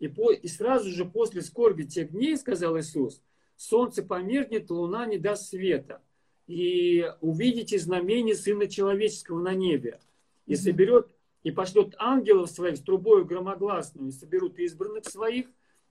И, 0.00 0.08
по, 0.08 0.32
и 0.32 0.48
сразу 0.48 0.90
же 0.90 1.04
после 1.04 1.42
скорби 1.42 1.84
тех 1.84 2.10
дней, 2.10 2.36
сказал 2.36 2.76
Иисус, 2.78 3.22
солнце 3.56 4.02
померкнет, 4.02 4.70
луна 4.70 5.06
не 5.06 5.18
даст 5.18 5.48
света. 5.48 6.02
И 6.48 7.08
увидите 7.20 7.78
знамение 7.78 8.34
Сына 8.34 8.66
Человеческого 8.66 9.40
на 9.40 9.54
небе. 9.54 10.00
И 10.46 10.56
соберет 10.56 11.08
и 11.44 11.50
пошлет 11.50 11.94
ангелов 11.98 12.50
своих 12.50 12.78
с 12.78 12.80
трубою 12.80 13.24
громогласную, 13.24 14.08
и 14.08 14.12
соберут 14.12 14.58
избранных 14.58 15.04
своих 15.04 15.46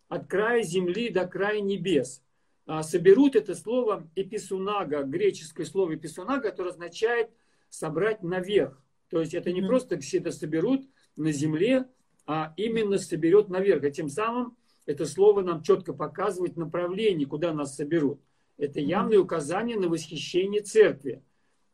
от 0.10 0.28
края 0.28 0.62
земли 0.64 1.10
до 1.10 1.26
края 1.26 1.62
небес. 1.62 2.22
А, 2.66 2.84
соберут 2.84 3.36
это 3.36 3.56
слово 3.56 4.10
эписунага, 4.16 5.04
греческое 5.04 5.66
слово 5.66 5.96
эписунага, 5.96 6.50
которое 6.50 6.72
означает 6.72 7.30
собрать 7.70 8.24
наверх. 8.24 8.82
То 9.10 9.22
есть 9.22 9.34
это 9.34 9.52
не 9.52 9.62
mm-hmm. 9.62 9.68
просто 9.68 10.00
все 10.00 10.18
это 10.18 10.32
соберут 10.32 10.86
на 11.16 11.32
земле, 11.32 11.88
а 12.26 12.54
именно 12.58 12.98
соберет 12.98 13.50
наверх. 13.50 13.84
И 13.86 13.92
тем 13.92 14.10
самым 14.10 14.58
это 14.86 15.06
слово 15.06 15.42
нам 15.42 15.64
четко 15.64 15.94
показывает 15.94 16.58
направление, 16.58 17.26
куда 17.26 17.54
нас 17.54 17.76
соберут. 17.76 18.20
Это 18.58 18.80
явное 18.80 19.20
указание 19.20 19.78
на 19.78 19.88
восхищение 19.88 20.62
церкви. 20.62 21.24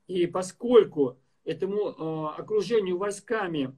И 0.08 0.28
поскольку 0.28 1.18
этому 1.46 1.90
э, 1.90 2.40
окружению 2.40 2.98
войсками, 2.98 3.76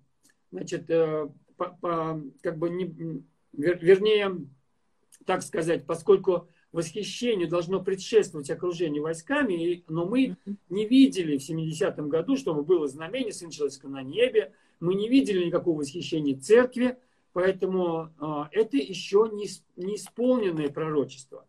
значит, 0.52 0.90
э, 0.90 1.30
по, 1.58 1.70
по, 1.82 2.22
как 2.42 2.58
бы 2.58 2.70
не, 2.70 3.24
вер, 3.54 3.78
вернее, 3.80 4.46
так 5.26 5.44
сказать, 5.44 5.86
поскольку 5.86 6.50
восхищению 6.72 7.48
должно 7.48 7.82
предшествовать 7.82 8.50
окружению 8.50 9.04
войсками, 9.04 9.84
но 9.88 10.06
мы 10.06 10.36
не 10.70 10.86
видели 10.86 11.38
в 11.38 11.50
70-м 11.50 12.10
году, 12.10 12.36
чтобы 12.36 12.64
было 12.64 12.88
знамение 12.88 13.32
Сын 13.32 13.50
Человеческого 13.50 13.92
на 13.92 14.04
небе, 14.04 14.52
мы 14.80 14.96
не 14.96 15.08
видели 15.08 15.46
никакого 15.46 15.80
восхищения 15.80 16.38
церкви, 16.38 16.98
поэтому 17.32 18.10
э, 18.20 18.44
это 18.52 18.78
еще 18.78 19.30
не, 19.32 19.48
не 19.78 19.96
исполненное 19.96 20.70
пророчество, 20.70 21.48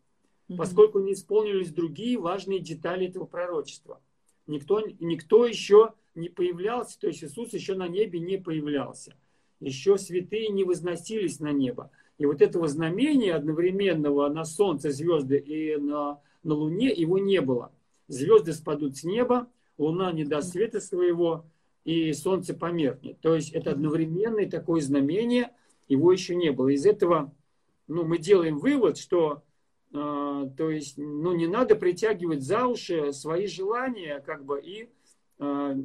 поскольку 0.54 1.00
не 1.00 1.12
исполнились 1.12 1.72
другие 1.72 2.18
важные 2.18 2.60
детали 2.60 3.06
этого 3.06 3.24
пророчества. 3.24 4.00
Никто, 4.46 4.80
никто 5.00 5.46
еще 5.46 5.94
не 6.14 6.28
появлялся, 6.28 6.98
то 7.00 7.08
есть 7.08 7.24
Иисус 7.24 7.52
еще 7.52 7.74
на 7.74 7.88
небе 7.88 8.20
не 8.20 8.38
появлялся. 8.38 9.14
Еще 9.60 9.98
святые 9.98 10.48
не 10.48 10.64
возносились 10.64 11.40
на 11.40 11.50
небо. 11.50 11.90
И 12.18 12.26
вот 12.26 12.42
этого 12.42 12.68
знамения 12.68 13.34
одновременного 13.34 14.28
на 14.28 14.44
Солнце, 14.44 14.90
звезды 14.90 15.38
и 15.38 15.76
на, 15.76 16.20
на 16.42 16.54
Луне 16.54 16.92
его 16.92 17.18
не 17.18 17.40
было. 17.40 17.72
Звезды 18.08 18.52
спадут 18.52 18.96
с 18.96 19.04
неба, 19.04 19.48
Луна 19.78 20.12
не 20.12 20.24
даст 20.24 20.52
света 20.52 20.80
своего, 20.80 21.44
и 21.84 22.12
Солнце 22.12 22.54
померкнет. 22.54 23.20
То 23.20 23.34
есть 23.34 23.52
это 23.52 23.72
одновременное 23.72 24.48
такое 24.48 24.80
знамение, 24.80 25.50
его 25.88 26.12
еще 26.12 26.34
не 26.34 26.50
было. 26.50 26.68
Из 26.68 26.86
этого 26.86 27.32
ну, 27.86 28.04
мы 28.04 28.18
делаем 28.18 28.58
вывод, 28.58 28.98
что 28.98 29.42
то 29.92 30.70
есть, 30.70 30.98
ну, 30.98 31.34
не 31.34 31.46
надо 31.46 31.76
притягивать 31.76 32.42
за 32.42 32.66
уши 32.66 33.12
свои 33.12 33.46
желания, 33.46 34.20
как 34.20 34.44
бы, 34.44 34.60
и, 34.60 34.90
э, 35.38 35.76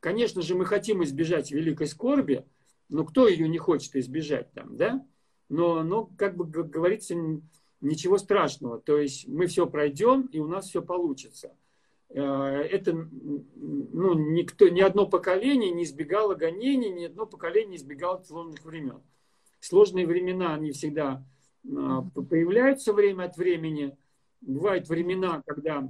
конечно 0.00 0.42
же, 0.42 0.54
мы 0.54 0.66
хотим 0.66 1.02
избежать 1.04 1.50
великой 1.50 1.86
скорби, 1.86 2.44
но 2.88 3.04
кто 3.04 3.28
ее 3.28 3.48
не 3.48 3.58
хочет 3.58 3.96
избежать 3.96 4.52
там, 4.52 4.76
да? 4.76 5.06
но, 5.50 5.82
но 5.82 6.08
как 6.16 6.36
бы 6.36 6.44
говорится, 6.46 7.14
ничего 7.80 8.16
страшного. 8.16 8.80
То 8.80 8.98
есть 8.98 9.28
мы 9.28 9.46
все 9.46 9.66
пройдем, 9.66 10.22
и 10.32 10.38
у 10.38 10.46
нас 10.46 10.68
все 10.68 10.80
получится. 10.80 11.54
Э, 12.08 12.22
это 12.22 12.92
ну, 12.94 14.14
никто, 14.14 14.68
ни 14.68 14.80
одно 14.80 15.06
поколение 15.06 15.70
не 15.72 15.84
избегало 15.84 16.34
гонений, 16.34 16.90
ни 16.90 17.04
одно 17.04 17.26
поколение 17.26 17.70
не 17.70 17.76
избегало 17.76 18.22
сложных 18.22 18.64
времен. 18.64 19.02
Сложные 19.58 20.06
времена, 20.06 20.54
они 20.54 20.72
всегда 20.72 21.04
а, 21.12 21.24
появляются 21.62 22.92
время 22.92 23.24
от 23.24 23.36
времени. 23.36 23.96
Бывают 24.40 24.88
времена, 24.88 25.42
когда 25.46 25.88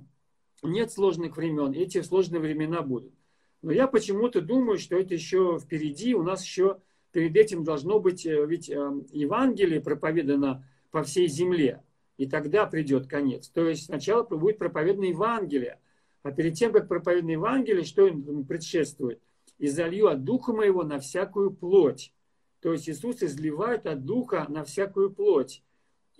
нет 0.62 0.92
сложных 0.92 1.36
времен, 1.36 1.72
эти 1.72 2.02
сложные 2.02 2.40
времена 2.40 2.82
будут. 2.82 3.14
Но 3.62 3.72
я 3.72 3.86
почему-то 3.86 4.40
думаю, 4.40 4.78
что 4.78 4.96
это 4.96 5.14
еще 5.14 5.58
впереди, 5.60 6.14
у 6.14 6.22
нас 6.22 6.42
еще 6.44 6.78
перед 7.12 7.36
этим 7.36 7.64
должно 7.64 8.00
быть, 8.00 8.24
э, 8.24 8.46
ведь 8.46 8.70
э, 8.70 8.74
Евангелие 9.12 9.80
проповедано 9.80 10.66
по 10.90 11.02
всей 11.02 11.28
земле, 11.28 11.82
и 12.16 12.26
тогда 12.26 12.66
придет 12.66 13.06
конец. 13.06 13.48
То 13.48 13.68
есть 13.68 13.86
сначала 13.86 14.22
будет 14.22 14.58
проповедано 14.58 15.04
Евангелие, 15.04 15.78
а 16.22 16.32
перед 16.32 16.54
тем, 16.54 16.72
как 16.72 16.88
проповедано 16.88 17.32
Евангелие, 17.32 17.84
что 17.84 18.06
ему 18.06 18.44
предшествует? 18.44 19.20
«И 19.58 19.68
залью 19.68 20.08
от 20.08 20.24
Духа 20.24 20.52
моего 20.52 20.84
на 20.84 20.98
всякую 20.98 21.50
плоть». 21.50 22.14
То 22.60 22.72
есть 22.72 22.88
Иисус 22.88 23.22
изливает 23.22 23.86
от 23.86 24.04
Духа 24.04 24.46
на 24.48 24.64
всякую 24.64 25.10
плоть. 25.10 25.62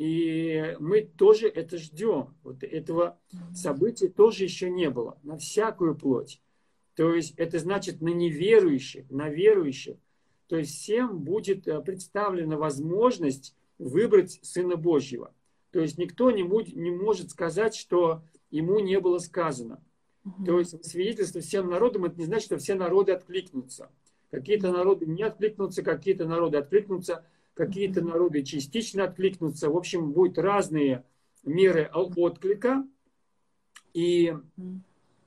И 0.01 0.77
мы 0.81 1.03
тоже 1.03 1.49
это 1.49 1.77
ждем. 1.77 2.35
Вот 2.43 2.63
этого 2.63 3.19
события 3.55 4.09
тоже 4.09 4.45
еще 4.45 4.71
не 4.71 4.89
было. 4.89 5.19
На 5.23 5.37
всякую 5.37 5.95
плоть. 5.95 6.41
То 6.95 7.15
есть 7.15 7.35
это 7.37 7.59
значит 7.59 8.01
на 8.01 8.09
неверующих, 8.09 9.11
на 9.11 9.29
верующих 9.29 9.97
то 10.51 10.57
есть 10.57 10.75
всем 10.75 11.21
будет 11.21 11.69
э, 11.69 11.81
представлена 11.81 12.57
возможность 12.57 13.55
выбрать 13.79 14.41
Сына 14.43 14.75
Божьего. 14.75 15.33
То 15.71 15.79
есть 15.79 15.97
никто 15.97 16.33
не, 16.33 16.43
будет, 16.43 16.75
не 16.75 16.91
может 16.91 17.31
сказать, 17.31 17.77
что 17.77 18.25
ему 18.51 18.81
не 18.81 18.99
было 18.99 19.19
сказано. 19.19 19.81
Угу. 20.25 20.45
То 20.45 20.59
есть 20.59 20.85
свидетельство 20.85 21.41
всем 21.41 21.71
народам, 21.71 22.05
это 22.05 22.19
не 22.19 22.25
значит, 22.25 22.47
что 22.47 22.59
все 22.59 22.75
народы 22.75 23.13
откликнутся. 23.13 23.93
Какие-то 24.33 24.73
народы 24.73 25.07
не 25.07 25.23
откликнутся, 25.23 25.85
какие-то 25.85 26.27
народы 26.27 26.59
откликнутся, 26.59 27.25
какие-то 27.67 28.01
народы 28.03 28.43
частично 28.43 29.05
откликнутся. 29.05 29.71
В 29.71 29.77
общем, 29.77 30.13
будут 30.13 30.39
разные 30.39 31.05
меры 31.45 31.91
отклика. 31.93 32.87
И 33.93 34.35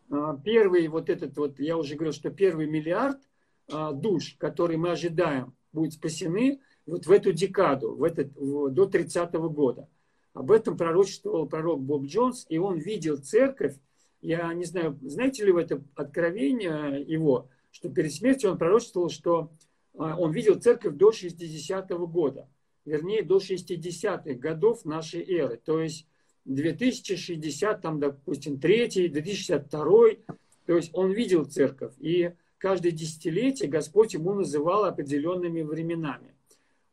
а, 0.10 0.38
первый 0.44 0.88
вот 0.88 1.10
этот 1.10 1.38
вот, 1.38 1.60
я 1.60 1.78
уже 1.78 1.96
говорил, 1.96 2.14
что 2.14 2.30
первый 2.30 2.68
миллиард– 2.68 3.18
а, 3.72 3.92
душ, 3.92 4.36
которые 4.38 4.78
мы 4.78 4.92
ожидаем, 4.92 5.56
будут 5.72 5.94
спасены 5.94 6.60
вот 6.86 7.06
в 7.06 7.12
эту 7.12 7.32
декаду, 7.32 7.96
в 7.96 8.04
этот, 8.04 8.34
до 8.34 8.86
30 8.86 9.34
-го 9.34 9.50
года. 9.50 9.88
Об 10.34 10.52
этом 10.52 10.78
пророчествовал 10.78 11.48
пророк 11.48 11.82
Боб 11.82 12.06
Джонс, 12.06 12.46
и 12.50 12.58
он 12.58 12.80
видел 12.80 13.18
церковь. 13.18 13.76
Я 14.22 14.54
не 14.54 14.66
знаю, 14.66 14.98
знаете 15.02 15.46
ли 15.46 15.52
вы 15.52 15.62
это 15.62 15.82
откровение 15.96 17.02
его, 17.02 17.48
что 17.72 17.90
перед 17.90 18.14
смертью 18.14 18.52
он 18.52 18.58
пророчествовал, 18.58 19.10
что 19.10 19.52
он 19.94 20.32
видел 20.32 20.60
церковь 20.60 20.96
до 20.96 21.12
60 21.12 21.92
-го 21.92 22.08
года, 22.08 22.48
вернее, 22.86 23.24
до 23.24 23.40
60-х 23.40 24.34
годов 24.40 24.86
нашей 24.86 25.24
эры. 25.24 25.60
То 25.64 25.80
есть 25.80 26.08
2060, 26.46 27.82
там, 27.82 28.00
допустим, 28.00 28.60
3, 28.60 29.10
2062, 29.10 30.36
то 30.66 30.76
есть 30.76 30.90
он 30.94 31.12
видел 31.12 31.46
церковь. 31.46 31.94
И 32.00 32.32
каждое 32.58 32.92
десятилетие 32.92 33.70
Господь 33.70 34.14
ему 34.14 34.34
называл 34.34 34.86
определенными 34.86 35.62
временами. 35.62 36.34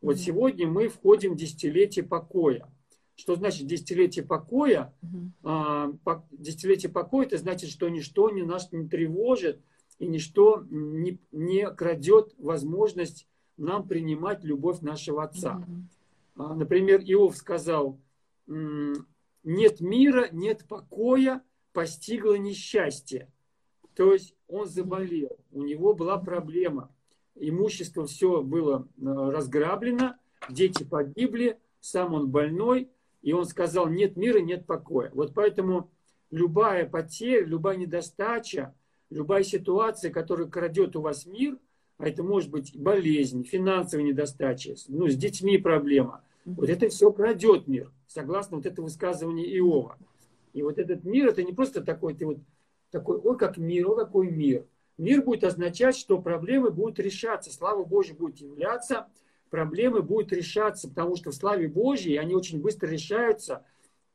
Вот 0.01 0.17
mm-hmm. 0.17 0.19
сегодня 0.19 0.67
мы 0.67 0.89
входим 0.89 1.33
в 1.35 1.37
десятилетие 1.37 2.05
покоя. 2.05 2.69
Что 3.15 3.37
значит 3.37 3.67
десятилетие 3.67 4.25
покоя? 4.25 4.95
Mm-hmm. 5.45 6.23
Десятилетие 6.33 6.91
покоя 6.91 7.27
это 7.27 7.39
значит, 7.39 7.71
что 7.71 7.89
ничто 7.89 8.31
не 8.31 8.43
нас 8.43 8.73
не 8.73 8.89
тревожит 8.89 9.61
и 10.01 10.09
ничто 10.09 10.65
не, 10.71 11.21
не 11.31 11.71
крадет 11.71 12.35
возможность 12.39 13.29
нам 13.57 13.87
принимать 13.87 14.43
любовь 14.43 14.81
нашего 14.81 15.23
Отца. 15.23 15.63
Mm-hmm. 16.37 16.55
Например, 16.55 17.01
Иов 17.01 17.37
сказал, 17.37 18.01
нет 18.47 19.81
мира, 19.81 20.29
нет 20.33 20.67
покоя, 20.67 21.43
постигло 21.73 22.35
несчастье. 22.35 23.31
То 23.95 24.15
есть 24.15 24.35
он 24.49 24.67
заболел, 24.67 25.37
у 25.53 25.63
него 25.63 25.93
была 25.93 26.17
проблема. 26.17 26.91
Имущество 27.35 28.07
все 28.07 28.43
было 28.43 28.89
э, 28.97 29.05
разграблено, 29.05 30.17
дети 30.49 30.83
погибли, 30.83 31.59
сам 31.81 32.15
он 32.15 32.31
больной, 32.31 32.91
и 33.21 33.33
он 33.33 33.45
сказал, 33.45 33.89
нет 33.89 34.17
мира, 34.17 34.41
нет 34.41 34.67
покоя. 34.67 35.11
Вот 35.13 35.35
поэтому 35.35 35.91
любая 36.31 36.89
потеря, 36.89 37.45
любая 37.45 37.77
недостача, 37.77 38.75
любая 39.11 39.43
ситуация, 39.43 40.11
которая 40.11 40.49
крадет 40.49 40.97
у 40.97 41.03
вас 41.03 41.27
мир, 41.27 41.59
а 41.99 42.09
это 42.09 42.23
может 42.23 42.51
быть 42.51 42.77
болезнь, 42.77 43.45
финансовая 43.45 44.05
недостача, 44.05 44.75
ну, 44.89 45.09
с 45.09 45.17
детьми 45.17 45.59
проблема, 45.59 46.23
вот 46.45 46.69
это 46.69 46.89
все 46.89 47.13
крадет 47.13 47.69
мир, 47.69 47.93
согласно 48.07 48.57
вот 48.57 48.67
это 48.67 48.81
высказывание 48.81 49.47
Иова. 49.59 49.99
И 50.53 50.63
вот 50.63 50.79
этот 50.79 51.05
мир, 51.05 51.29
это 51.29 51.43
не 51.43 51.53
просто 51.53 51.83
такой, 51.83 52.15
ты 52.15 52.27
вот 52.27 52.39
такой, 52.91 53.19
ой, 53.19 53.37
как 53.37 53.57
мир, 53.57 53.91
ой, 53.91 53.97
какой 53.97 54.31
мир. 54.31 54.67
Мир 54.99 55.23
будет 55.23 55.45
означать, 55.45 55.97
что 55.97 56.21
проблемы 56.21 56.71
будут 56.71 56.99
решаться, 56.99 57.53
слава 57.53 57.85
Божья 57.85 58.15
будет 58.15 58.39
являться, 58.39 59.07
проблемы 59.49 60.03
будут 60.03 60.33
решаться, 60.33 60.89
потому 60.89 61.17
что 61.17 61.31
в 61.31 61.35
славе 61.35 61.69
Божьей 61.69 62.17
они 62.17 62.35
очень 62.35 62.61
быстро 62.61 62.89
решаются. 62.89 63.65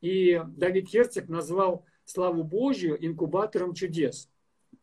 И 0.00 0.42
Давид 0.56 0.88
Херцог 0.88 1.28
назвал 1.28 1.84
славу 2.04 2.44
Божью 2.44 2.96
инкубатором 3.04 3.74
чудес. 3.74 4.28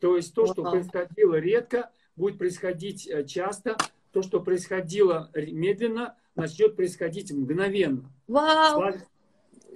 То 0.04 0.18
есть 0.18 0.34
то, 0.34 0.46
что 0.48 0.64
происходило 0.64 1.36
редко, 1.36 1.90
будет 2.18 2.38
происходить 2.38 3.08
э, 3.08 3.24
часто, 3.24 3.78
то, 4.12 4.22
что 4.22 4.42
происходило 4.42 5.32
медленно, 5.34 6.18
начнет 6.36 6.76
происходить 6.76 7.32
мгновенно. 7.32 8.12
Вау! 8.28 8.96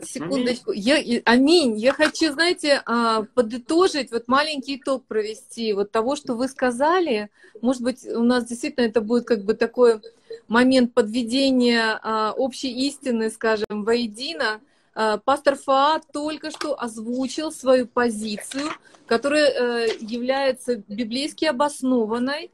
секундочку. 0.01 0.71
Аминь. 0.71 0.83
Я, 0.83 1.21
аминь. 1.23 1.77
Я 1.77 1.93
хочу, 1.93 2.33
знаете, 2.33 2.81
а, 2.85 3.23
подытожить, 3.35 4.11
вот 4.11 4.27
маленький 4.27 4.75
итог 4.75 5.05
провести 5.05 5.71
вот 5.71 5.91
того, 5.91 6.17
что 6.17 6.35
вы 6.35 6.49
сказали. 6.49 7.29
Может 7.61 7.81
быть, 7.81 8.05
у 8.05 8.21
нас 8.21 8.45
действительно 8.45 8.85
это 8.85 8.99
будет 8.99 9.25
как 9.25 9.45
бы 9.45 9.53
такой 9.53 10.01
момент 10.49 10.93
подведения 10.93 11.97
а, 12.03 12.33
общей 12.33 12.71
истины, 12.85 13.29
скажем, 13.29 13.85
воедино. 13.85 14.59
А, 14.99 15.19
пастор 15.19 15.55
Фаат 15.55 16.07
только 16.11 16.49
что 16.49 16.73
озвучил 16.81 17.51
свою 17.51 17.85
позицию, 17.85 18.71
которая 19.05 19.45
э, 19.45 19.87
является 19.99 20.77
библейски 20.87 21.45
обоснованной 21.45 22.51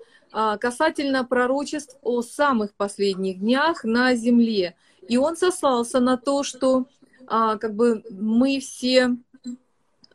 касательно 0.60 1.23
пророчеств 1.25 1.95
о 2.01 2.23
самых 2.23 2.73
последних 2.73 3.39
днях 3.39 3.84
на 3.84 4.15
земле. 4.15 4.75
И 5.08 5.15
он 5.15 5.38
сослался 5.38 5.99
на 5.99 6.17
то, 6.17 6.41
что 6.41 6.88
как 7.27 7.75
бы 7.75 8.03
мы 8.10 8.60
все 8.60 9.15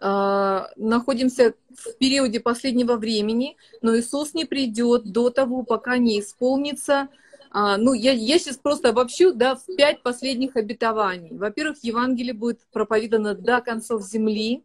находимся 0.01 1.55
в 1.71 1.93
периоде 1.99 2.41
последнего 2.41 2.97
времени, 2.97 3.57
но 3.81 3.97
Иисус 3.97 4.35
не 4.35 4.45
придет 4.45 5.05
до 5.05 5.31
того, 5.31 5.63
пока 5.63 5.99
не 5.99 6.19
исполнится. 6.19 7.09
А, 7.51 7.77
ну, 7.77 7.93
я, 7.93 8.13
я 8.13 8.39
сейчас 8.39 8.57
просто 8.57 8.91
обобщу, 8.91 9.33
да, 9.33 9.57
в 9.57 9.77
пять 9.77 10.03
последних 10.03 10.57
обетований. 10.57 11.37
Во-первых, 11.37 11.79
Евангелие 11.83 12.35
будет 12.35 12.61
проповедано 12.73 13.35
до 13.35 13.61
концов 13.61 14.03
земли, 14.03 14.65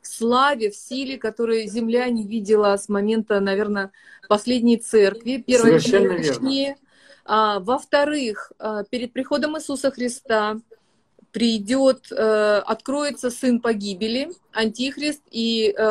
в 0.00 0.06
славе, 0.06 0.70
в 0.70 0.76
силе, 0.76 1.18
которую 1.18 1.66
земля 1.68 2.08
не 2.08 2.26
видела 2.26 2.76
с 2.76 2.88
момента, 2.88 3.40
наверное, 3.40 3.90
последней 4.28 4.76
церкви, 4.76 5.42
первой 5.44 5.80
точнее. 5.80 6.76
А, 7.24 7.58
во-вторых, 7.60 8.52
а, 8.58 8.84
перед 8.84 9.12
приходом 9.12 9.56
Иисуса 9.56 9.90
Христа 9.90 10.60
придет, 11.32 12.12
э, 12.12 12.62
откроется 12.64 13.28
сын 13.28 13.60
погибели, 13.60 14.30
антихрист, 14.52 15.20
и 15.32 15.74
э, 15.76 15.82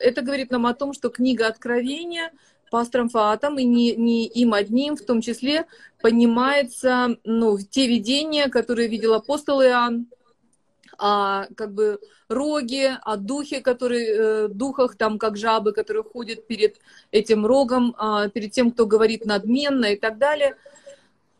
это 0.00 0.22
говорит 0.22 0.50
нам 0.50 0.66
о 0.66 0.74
том, 0.74 0.92
что 0.92 1.08
книга 1.08 1.46
Откровения 1.46 2.32
пастором 2.72 3.08
Фаатом 3.08 3.58
и 3.58 3.64
не, 3.64 3.94
не 3.94 4.26
им 4.26 4.54
одним, 4.54 4.96
в 4.96 5.02
том 5.02 5.20
числе 5.20 5.66
понимается 6.00 7.16
ну, 7.24 7.58
те 7.58 7.86
видения, 7.86 8.48
которые 8.48 8.88
видел 8.88 9.14
апостол 9.14 9.62
Иоанн, 9.62 10.06
о 10.98 11.46
как 11.54 11.74
бы 11.74 12.00
роге, 12.28 12.98
о 13.02 13.16
духе, 13.16 13.60
который, 13.60 14.06
э, 14.06 14.48
духах, 14.48 14.96
там, 14.96 15.18
как 15.18 15.36
жабы, 15.36 15.72
которые 15.72 16.02
ходят 16.02 16.46
перед 16.46 16.76
этим 17.10 17.44
рогом, 17.44 17.94
э, 17.98 18.30
перед 18.32 18.52
тем, 18.52 18.70
кто 18.72 18.86
говорит 18.86 19.26
надменно 19.26 19.86
и 19.86 19.96
так 19.96 20.18
далее– 20.18 20.56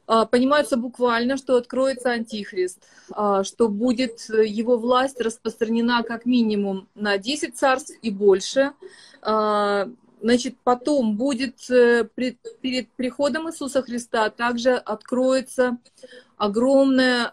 а, 0.06 0.26
понимается 0.26 0.76
буквально, 0.76 1.36
что 1.36 1.56
откроется 1.56 2.10
антихрист, 2.10 2.82
а, 3.12 3.44
что 3.44 3.68
будет 3.68 4.20
его 4.28 4.76
власть 4.76 5.20
распространена 5.20 6.02
как 6.02 6.26
минимум 6.26 6.88
на 6.94 7.18
10 7.18 7.56
царств 7.56 7.92
и 8.02 8.10
больше. 8.10 8.72
А, 10.22 10.24
значит, 10.24 10.56
потом 10.62 11.16
будет 11.16 11.70
э, 11.70 12.04
перед 12.14 12.88
приходом 12.92 13.48
Иисуса 13.48 13.82
Христа 13.82 14.30
также 14.30 14.74
откроется 14.74 15.78
огромное 16.36 17.32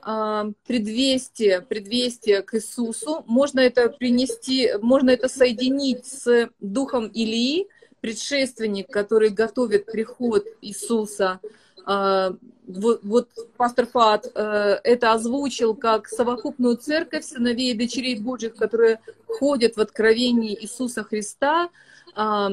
предвестие, 0.68 1.62
предвестие 1.62 2.44
к 2.44 2.54
Иисусу. 2.54 3.24
Можно 3.26 3.62
это 3.62 3.90
принести, 3.90 4.70
можно 4.82 5.10
это 5.10 5.28
соединить 5.28 6.06
с 6.06 6.50
духом 6.60 7.08
Илии, 7.08 7.68
предшественник, 8.02 8.88
который 8.92 9.30
готовит 9.30 9.88
приход 9.88 10.46
Иисуса 10.62 11.40
а, 11.86 12.36
вот, 12.68 13.00
вот 13.04 13.30
пастор 13.58 13.88
Фат 13.88 14.28
э, 14.36 14.80
это 14.84 15.14
озвучил 15.14 15.74
как 15.74 16.08
совокупную 16.08 16.78
церковь 16.78 17.26
сыновей 17.26 17.72
и 17.72 17.78
дочерей 17.78 18.20
Божьих, 18.20 18.56
которые 18.56 19.00
ходят 19.26 19.76
в 19.76 19.82
откровении 19.82 20.56
Иисуса 20.62 21.04
Христа, 21.04 21.70
а, 22.14 22.52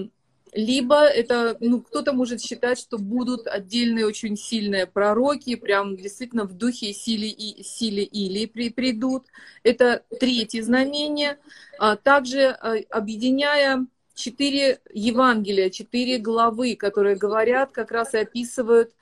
либо 0.53 1.05
это, 1.05 1.57
ну, 1.61 1.83
кто-то 1.83 2.13
может 2.13 2.41
считать, 2.41 2.79
что 2.79 2.99
будут 2.99 3.47
отдельные 3.47 4.07
очень 4.07 4.37
сильные 4.37 4.87
пророки, 4.87 5.55
прям 5.57 5.97
действительно 5.97 6.45
в 6.45 6.55
духе 6.55 6.93
силе, 6.93 7.29
и 7.29 7.63
силе 7.63 8.05
или 8.05 8.47
при, 8.47 8.71
придут. 8.71 9.27
Это 9.63 10.03
третье 10.19 10.63
знамение. 10.63 11.39
А 11.79 11.97
также 11.97 12.39
э, 12.39 12.83
объединяя 12.91 13.87
четыре 14.17 14.81
Евангелия, 14.93 15.71
четыре 15.71 16.19
главы, 16.19 16.75
которые 16.75 17.17
говорят, 17.17 17.71
как 17.71 17.93
раз 17.93 18.15
и 18.15 18.19
описывают 18.19 18.93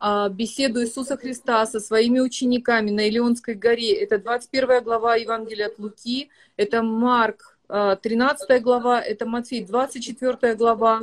а, 0.00 0.28
беседу 0.30 0.82
Иисуса 0.82 1.16
Христа 1.16 1.64
со 1.66 1.78
своими 1.78 2.18
учениками 2.18 2.90
на 2.90 3.08
Илионской 3.08 3.54
горе. 3.54 3.92
Это 3.92 4.18
21 4.18 4.82
глава 4.82 5.16
Евангелия 5.16 5.66
от 5.66 5.78
Луки, 5.78 6.30
это 6.56 6.82
Марк, 6.82 7.51
13 7.72 8.50
а, 8.50 8.60
глава, 8.60 9.00
это 9.00 9.26
Матфей, 9.26 9.64
24 9.64 10.54
глава. 10.54 11.02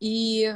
И, 0.00 0.54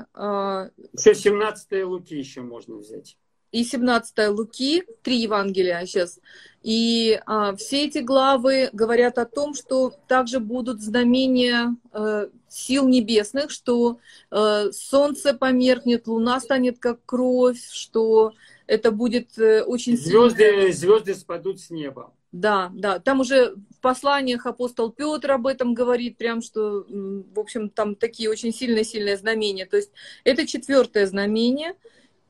еще 0.95 1.15
17 1.15 1.85
Луки 1.85 2.15
еще 2.15 2.43
можно 2.43 2.77
взять 2.77 3.17
и 3.53 3.65
17 3.65 4.29
Луки, 4.31 4.83
три 5.03 5.19
Евангелия 5.19 5.85
сейчас. 5.85 6.19
И 6.63 7.21
а, 7.27 7.55
все 7.55 7.87
эти 7.87 7.99
главы 7.99 8.71
говорят 8.73 9.19
о 9.19 9.27
том, 9.27 9.55
что 9.55 9.93
также 10.09 10.41
будут 10.41 10.81
знамения 10.81 11.77
э, 11.93 12.29
сил 12.49 12.89
небесных, 12.89 13.51
что 13.51 13.99
э, 14.31 14.71
солнце 14.73 15.35
померкнет, 15.35 16.07
луна 16.07 16.41
станет 16.41 16.79
как 16.79 17.05
кровь, 17.05 17.61
что 17.71 18.33
это 18.67 18.91
будет 18.91 19.37
э, 19.39 19.63
очень 19.63 19.99
звезды, 19.99 20.45
сильно... 20.45 20.73
Звезды 20.73 21.15
спадут 21.15 21.61
с 21.61 21.71
неба. 21.71 22.13
Да, 22.33 22.71
да. 22.75 22.99
Там 22.99 23.21
уже 23.21 23.55
в 23.55 23.81
посланиях 23.83 24.47
апостол 24.47 24.91
Петр 24.91 25.33
об 25.33 25.47
этом 25.47 25.75
говорит, 25.75 26.17
прям 26.17 26.41
что, 26.41 26.85
в 26.89 27.39
общем, 27.39 27.69
там 27.69 27.95
такие 27.95 28.31
очень 28.31 28.55
сильные-сильные 28.55 29.19
знамения. 29.19 29.67
То 29.67 29.77
есть 29.77 29.93
это 30.25 30.47
четвертое 30.47 31.07
знамение. 31.07 31.75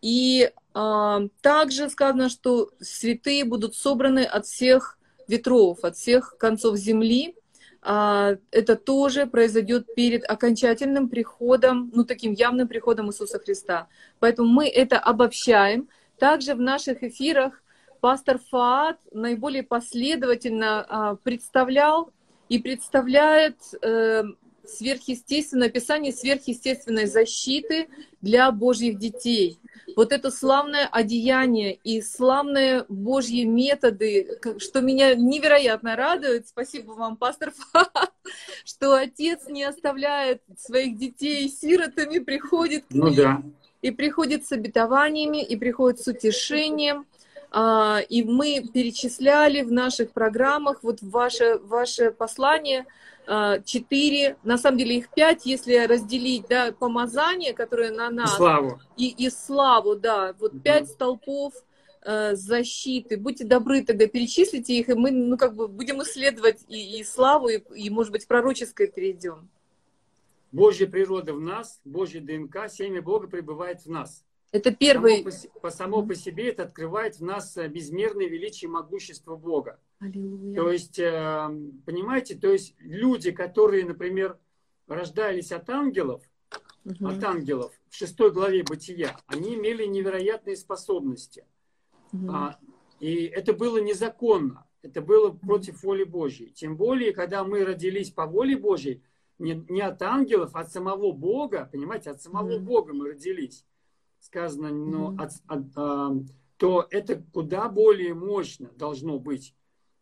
И 0.00 0.50
а, 0.74 1.22
также 1.40 1.88
сказано, 1.88 2.28
что 2.28 2.70
святые 2.80 3.44
будут 3.44 3.76
собраны 3.76 4.24
от 4.24 4.46
всех 4.46 4.98
ветров, 5.28 5.84
от 5.84 5.96
всех 5.96 6.36
концов 6.36 6.76
земли. 6.76 7.36
А, 7.80 8.36
это 8.50 8.74
тоже 8.74 9.26
произойдет 9.26 9.94
перед 9.94 10.28
окончательным 10.28 11.08
приходом, 11.08 11.92
ну 11.94 12.04
таким 12.04 12.32
явным 12.32 12.66
приходом 12.66 13.10
Иисуса 13.10 13.38
Христа. 13.38 13.86
Поэтому 14.18 14.48
мы 14.48 14.66
это 14.66 14.98
обобщаем. 14.98 15.88
Также 16.18 16.54
в 16.54 16.60
наших 16.60 17.04
эфирах 17.04 17.62
пастор 18.02 18.38
Фаат 18.50 18.98
наиболее 19.12 19.62
последовательно 19.62 20.84
а, 20.86 21.14
представлял 21.16 22.10
и 22.50 22.58
представляет 22.58 23.56
э, 23.80 24.24
сверхъестественное 24.66 25.68
описание 25.68 26.12
сверхъестественной 26.12 27.06
защиты 27.06 27.88
для 28.20 28.50
Божьих 28.52 28.98
детей– 28.98 29.58
вот 29.96 30.12
это 30.12 30.30
славное 30.30 30.86
одеяние 30.86 31.74
и 31.74 32.00
славные 32.00 32.84
Божьи 32.88 33.44
методы, 33.44 34.38
что 34.58 34.80
меня 34.80 35.14
невероятно 35.14 35.96
радует. 35.96 36.48
Спасибо 36.48 36.92
вам, 36.92 37.16
пастор 37.16 37.52
Фат, 37.52 38.12
что 38.64 38.94
отец 38.94 39.46
не 39.48 39.64
оставляет 39.64 40.42
своих 40.58 40.96
детей 40.96 41.48
сиротами, 41.48 42.18
приходит 42.18 42.84
к 42.86 42.90
ну 42.90 43.08
ним, 43.08 43.16
ну, 43.16 43.22
да. 43.22 43.42
и 43.82 43.90
приходит 43.90 44.46
с 44.46 44.52
обетованиями, 44.52 45.42
и 45.42 45.56
приходит 45.56 46.00
с 46.00 46.08
утешением. 46.08 47.06
А, 47.54 48.00
и 48.08 48.24
мы 48.24 48.66
перечисляли 48.72 49.62
в 49.62 49.70
наших 49.70 50.12
программах 50.12 50.82
вот 50.82 50.98
ваше, 51.02 51.58
ваше 51.58 52.10
послание– 52.10 52.86
а, 53.24 53.60
четыре, 53.60 54.36
на 54.42 54.58
самом 54.58 54.78
деле 54.78 54.98
их 54.98 55.08
пять, 55.08 55.46
если 55.46 55.86
разделить, 55.86 56.46
да, 56.48 56.72
помазание, 56.72 57.52
которое 57.52 57.92
на 57.92 58.10
нас. 58.10 58.32
И 58.32 58.36
славу. 58.36 58.80
И, 58.96 59.08
и 59.10 59.30
славу, 59.30 59.96
да. 59.96 60.34
Вот 60.40 60.54
угу. 60.54 60.60
пять 60.60 60.88
столпов 60.88 61.54
э, 62.04 62.34
защиты. 62.34 63.16
Будьте 63.16 63.44
добры, 63.44 63.84
тогда 63.84 64.06
перечислите 64.06 64.76
их, 64.76 64.88
и 64.88 64.94
мы, 64.94 65.12
ну, 65.12 65.36
как 65.36 65.54
бы 65.54 65.68
будем 65.68 66.02
исследовать 66.02 66.64
и, 66.68 66.98
и 66.98 67.04
славу, 67.04 67.48
и, 67.48 67.62
и, 67.76 67.90
может 67.90 68.10
быть, 68.10 68.26
пророческое 68.26 68.88
перейдем. 68.88 69.48
Божья 70.50 70.86
природа 70.86 71.32
в 71.32 71.40
нас, 71.40 71.80
Божья 71.84 72.20
ДНК, 72.20 72.68
семя 72.68 73.00
Бога 73.02 73.28
пребывает 73.28 73.82
в 73.82 73.90
нас. 73.90 74.24
Это 74.52 74.70
первый... 74.70 75.24
Само 75.30 75.52
по, 75.60 75.70
само 75.70 76.06
по 76.06 76.14
себе 76.14 76.50
это 76.50 76.64
открывает 76.64 77.16
в 77.16 77.24
нас 77.24 77.56
э, 77.56 77.68
безмерное 77.68 78.26
величие 78.26 78.68
и 78.68 78.72
могущество 78.72 79.34
Бога. 79.34 79.80
Аллилуйя. 79.98 80.54
То 80.54 80.70
есть, 80.70 80.98
э, 80.98 81.48
понимаете, 81.86 82.34
то 82.34 82.52
есть 82.52 82.74
люди, 82.78 83.30
которые, 83.30 83.86
например, 83.86 84.38
рождались 84.86 85.52
от 85.52 85.70
ангелов, 85.70 86.22
угу. 86.84 87.06
от 87.08 87.24
ангелов 87.24 87.72
в 87.88 87.96
шестой 87.96 88.30
главе 88.30 88.62
Бытия, 88.62 89.16
они 89.26 89.54
имели 89.54 89.86
невероятные 89.86 90.56
способности. 90.56 91.46
Угу. 92.12 92.30
А, 92.30 92.58
и 93.00 93.24
это 93.24 93.54
было 93.54 93.78
незаконно, 93.78 94.66
это 94.82 95.00
было 95.00 95.30
против 95.30 95.82
воли 95.82 96.04
Божьей. 96.04 96.50
Тем 96.50 96.76
более, 96.76 97.14
когда 97.14 97.42
мы 97.42 97.64
родились 97.64 98.10
по 98.10 98.26
воле 98.26 98.58
Божьей, 98.58 99.02
не, 99.38 99.64
не 99.70 99.80
от 99.80 100.02
ангелов, 100.02 100.50
а 100.52 100.60
от 100.60 100.70
самого 100.70 101.12
Бога, 101.12 101.70
понимаете, 101.72 102.10
от 102.10 102.20
самого 102.20 102.56
угу. 102.56 102.64
Бога 102.64 102.92
мы 102.92 103.08
родились 103.08 103.64
сказано, 104.22 104.70
но 104.70 105.14
от, 105.18 105.32
от, 105.46 105.64
а, 105.76 106.12
то 106.56 106.86
это 106.90 107.22
куда 107.32 107.68
более 107.68 108.14
мощно 108.14 108.70
должно 108.76 109.18
быть. 109.18 109.54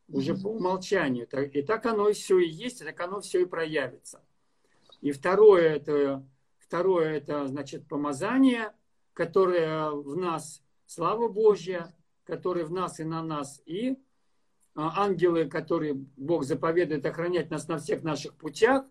уже 0.08 0.34
по 0.34 0.48
умолчанию. 0.48 1.28
И 1.52 1.62
так 1.62 1.86
оно 1.86 2.08
и 2.08 2.12
все 2.12 2.38
и 2.38 2.48
есть, 2.48 2.80
и 2.80 2.84
так 2.84 3.00
оно 3.00 3.20
все 3.20 3.42
и 3.42 3.44
проявится. 3.44 4.20
И 5.00 5.12
второе 5.12 5.76
это, 5.76 6.26
второе 6.58 7.16
это 7.16 7.46
значит 7.46 7.86
помазание, 7.86 8.74
которое 9.12 9.90
в 9.90 10.16
нас, 10.16 10.62
слава 10.86 11.28
Божья, 11.28 11.94
которое 12.24 12.64
в 12.64 12.72
нас 12.72 13.00
и 13.00 13.04
на 13.04 13.22
нас, 13.22 13.62
и 13.66 13.96
а, 14.74 15.04
ангелы, 15.04 15.46
которые 15.46 15.94
Бог 15.94 16.44
заповедует 16.44 17.06
охранять 17.06 17.50
нас 17.50 17.68
на 17.68 17.78
всех 17.78 18.02
наших 18.02 18.34
путях. 18.34 18.84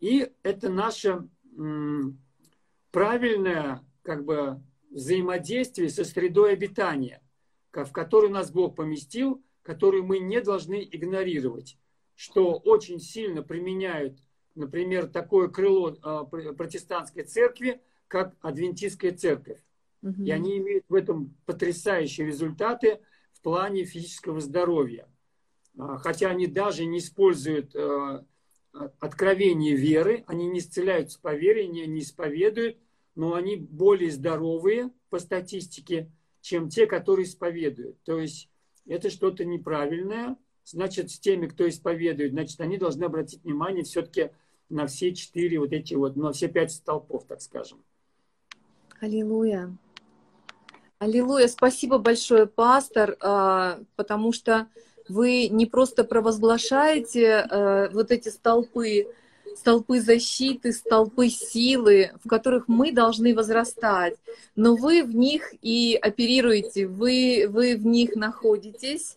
И 0.00 0.30
это 0.42 0.68
наше 0.68 1.28
правильное 2.90 3.84
как 4.02 4.24
бы, 4.24 4.60
взаимодействие 4.90 5.88
со 5.88 6.04
средой 6.04 6.52
обитания, 6.52 7.22
в 7.72 7.90
которую 7.92 8.32
нас 8.32 8.50
Бог 8.50 8.76
поместил, 8.76 9.42
которую 9.62 10.04
мы 10.04 10.18
не 10.18 10.40
должны 10.40 10.86
игнорировать, 10.90 11.78
что 12.14 12.54
очень 12.54 13.00
сильно 13.00 13.42
применяют, 13.42 14.18
например, 14.54 15.06
такое 15.06 15.48
крыло 15.48 15.96
а, 16.02 16.24
протестантской 16.24 17.24
церкви, 17.24 17.80
как 18.08 18.36
адвентистская 18.42 19.12
церковь. 19.12 19.64
Угу. 20.02 20.24
И 20.24 20.30
они 20.30 20.58
имеют 20.58 20.84
в 20.88 20.94
этом 20.94 21.34
потрясающие 21.46 22.26
результаты 22.26 23.00
в 23.32 23.40
плане 23.40 23.84
физического 23.84 24.40
здоровья. 24.40 25.08
А, 25.78 25.96
хотя 25.96 26.28
они 26.28 26.46
даже 26.46 26.84
не 26.84 26.98
используют 26.98 27.74
а, 27.74 28.26
откровение 28.98 29.74
веры, 29.74 30.24
они 30.26 30.46
не 30.46 30.58
исцеляются 30.58 31.20
по 31.20 31.34
вере, 31.34 31.66
не, 31.66 31.86
не 31.86 32.00
исповедуют, 32.00 32.78
но 33.14 33.34
они 33.34 33.56
более 33.56 34.10
здоровые 34.10 34.90
по 35.10 35.18
статистике, 35.18 36.10
чем 36.40 36.68
те, 36.68 36.86
которые 36.86 37.26
исповедуют. 37.26 37.96
То 38.04 38.18
есть 38.18 38.48
это 38.86 39.10
что-то 39.10 39.44
неправильное. 39.44 40.36
Значит, 40.64 41.10
с 41.10 41.18
теми, 41.18 41.46
кто 41.46 41.68
исповедует, 41.68 42.32
значит, 42.32 42.60
они 42.60 42.78
должны 42.78 43.04
обратить 43.04 43.42
внимание 43.42 43.84
все-таки 43.84 44.30
на 44.68 44.86
все 44.86 45.14
четыре 45.14 45.58
вот 45.58 45.72
эти 45.72 45.94
вот, 45.94 46.16
на 46.16 46.32
все 46.32 46.48
пять 46.48 46.72
столпов, 46.72 47.24
так 47.26 47.40
скажем. 47.40 47.82
Аллилуйя. 49.00 49.76
Аллилуйя. 50.98 51.48
Спасибо 51.48 51.98
большое, 51.98 52.46
пастор, 52.46 53.16
а, 53.20 53.80
потому 53.96 54.32
что 54.32 54.68
вы 55.08 55.48
не 55.48 55.66
просто 55.66 56.04
провозглашаете 56.04 57.38
а, 57.38 57.90
вот 57.90 58.12
эти 58.12 58.28
столпы, 58.28 59.08
столпы 59.56 60.00
защиты, 60.00 60.72
столпы 60.72 61.28
силы, 61.28 62.12
в 62.24 62.28
которых 62.28 62.68
мы 62.68 62.92
должны 62.92 63.34
возрастать, 63.34 64.14
но 64.56 64.76
вы 64.76 65.02
в 65.02 65.14
них 65.14 65.54
и 65.62 65.98
оперируете, 66.00 66.86
вы, 66.86 67.46
вы 67.48 67.76
в 67.76 67.86
них 67.86 68.16
находитесь, 68.16 69.16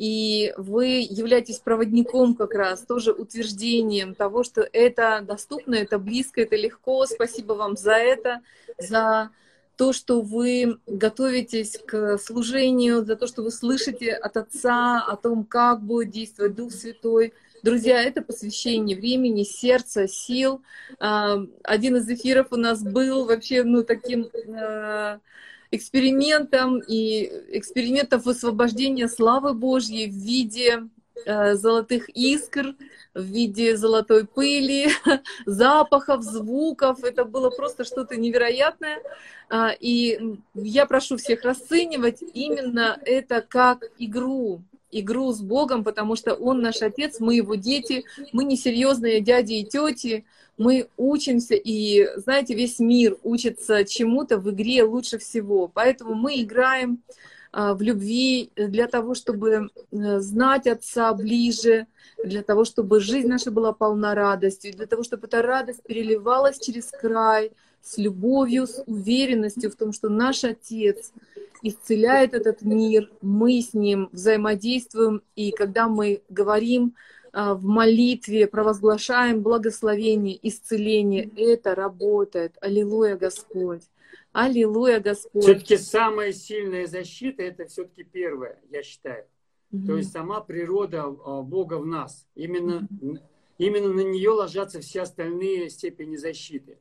и 0.00 0.54
вы 0.56 1.06
являетесь 1.10 1.58
проводником 1.58 2.34
как 2.34 2.54
раз, 2.54 2.80
тоже 2.80 3.12
утверждением 3.12 4.14
того, 4.14 4.44
что 4.44 4.66
это 4.72 5.22
доступно, 5.26 5.74
это 5.74 5.98
близко, 5.98 6.40
это 6.40 6.56
легко. 6.56 7.04
Спасибо 7.04 7.52
вам 7.52 7.76
за 7.76 7.92
это, 7.92 8.40
за 8.78 9.30
то, 9.76 9.92
что 9.92 10.22
вы 10.22 10.78
готовитесь 10.86 11.78
к 11.86 12.16
служению, 12.16 13.04
за 13.04 13.16
то, 13.16 13.26
что 13.26 13.42
вы 13.42 13.50
слышите 13.50 14.12
от 14.12 14.38
Отца 14.38 15.04
о 15.06 15.16
том, 15.16 15.44
как 15.44 15.82
будет 15.82 16.10
действовать 16.10 16.54
Дух 16.54 16.72
Святой. 16.72 17.34
Друзья, 17.62 18.02
это 18.02 18.22
посвящение 18.22 18.96
времени, 18.96 19.42
сердца, 19.42 20.08
сил. 20.08 20.62
А, 20.98 21.38
один 21.62 21.96
из 21.96 22.08
эфиров 22.08 22.48
у 22.52 22.56
нас 22.56 22.82
был 22.82 23.26
вообще 23.26 23.64
ну, 23.64 23.84
таким 23.84 24.30
а, 24.48 25.20
экспериментом 25.70 26.78
и 26.78 27.30
экспериментов 27.50 28.24
высвобождения 28.24 29.08
славы 29.08 29.52
Божьей 29.52 30.08
в 30.08 30.14
виде 30.14 30.84
а, 31.26 31.54
золотых 31.54 32.08
искр, 32.08 32.76
в 33.12 33.24
виде 33.24 33.76
золотой 33.76 34.26
пыли, 34.26 34.88
запахов, 35.44 36.22
звуков. 36.22 37.04
Это 37.04 37.26
было 37.26 37.50
просто 37.50 37.84
что-то 37.84 38.16
невероятное. 38.16 39.02
И 39.80 40.38
я 40.54 40.86
прошу 40.86 41.16
всех 41.18 41.42
расценивать 41.42 42.22
именно 42.22 42.98
это 43.04 43.42
как 43.42 43.82
игру, 43.98 44.62
игру 44.92 45.32
с 45.32 45.40
Богом, 45.40 45.84
потому 45.84 46.16
что 46.16 46.34
Он 46.34 46.60
наш 46.60 46.82
Отец, 46.82 47.20
мы 47.20 47.34
Его 47.36 47.54
дети, 47.54 48.04
мы 48.32 48.44
несерьезные 48.44 49.20
дяди 49.20 49.54
и 49.54 49.64
тети, 49.64 50.24
мы 50.58 50.88
учимся, 50.96 51.54
и, 51.54 52.06
знаете, 52.16 52.54
весь 52.54 52.78
мир 52.78 53.16
учится 53.22 53.84
чему-то 53.84 54.38
в 54.38 54.50
игре 54.50 54.82
лучше 54.84 55.18
всего. 55.18 55.68
Поэтому 55.68 56.14
мы 56.14 56.42
играем 56.42 57.02
а, 57.52 57.74
в 57.74 57.82
любви 57.82 58.50
для 58.56 58.86
того, 58.86 59.14
чтобы 59.14 59.70
э, 59.90 60.20
знать 60.20 60.66
Отца 60.66 61.12
ближе, 61.14 61.86
для 62.22 62.42
того, 62.42 62.64
чтобы 62.64 63.00
жизнь 63.00 63.28
наша 63.28 63.50
была 63.50 63.72
полна 63.72 64.14
радостью, 64.14 64.72
для 64.72 64.86
того, 64.86 65.02
чтобы 65.02 65.26
эта 65.26 65.42
радость 65.42 65.82
переливалась 65.82 66.58
через 66.58 66.90
край 66.90 67.52
с 67.82 67.98
любовью, 67.98 68.66
с 68.66 68.82
уверенностью 68.86 69.70
в 69.70 69.76
том, 69.76 69.92
что 69.92 70.08
наш 70.08 70.44
Отец— 70.44 71.12
исцеляет 71.62 72.34
этот 72.34 72.62
мир, 72.62 73.10
мы 73.20 73.60
с 73.60 73.74
ним 73.74 74.08
взаимодействуем, 74.12 75.22
и 75.36 75.50
когда 75.52 75.88
мы 75.88 76.22
говорим 76.28 76.94
а, 77.32 77.54
в 77.54 77.64
молитве, 77.64 78.46
провозглашаем 78.46 79.42
благословение, 79.42 80.38
исцеление, 80.46 81.30
это 81.36 81.74
работает. 81.74 82.56
Аллилуйя, 82.60 83.16
Господь. 83.16 83.82
Аллилуйя, 84.32 85.00
Господь. 85.00 85.42
Все-таки 85.42 85.76
самая 85.76 86.32
сильная 86.32 86.86
защита 86.86 87.42
это 87.42 87.66
все-таки 87.66 88.04
первое, 88.04 88.60
я 88.70 88.82
считаю. 88.82 89.26
Угу. 89.72 89.86
То 89.86 89.96
есть 89.96 90.12
сама 90.12 90.40
природа 90.40 91.04
а, 91.04 91.42
Бога 91.42 91.74
в 91.74 91.86
нас. 91.86 92.26
Именно, 92.34 92.88
угу. 93.00 93.18
именно 93.58 93.92
на 93.92 94.00
нее 94.00 94.30
ложатся 94.30 94.80
все 94.80 95.02
остальные 95.02 95.70
степени 95.70 96.16
защиты. 96.16 96.78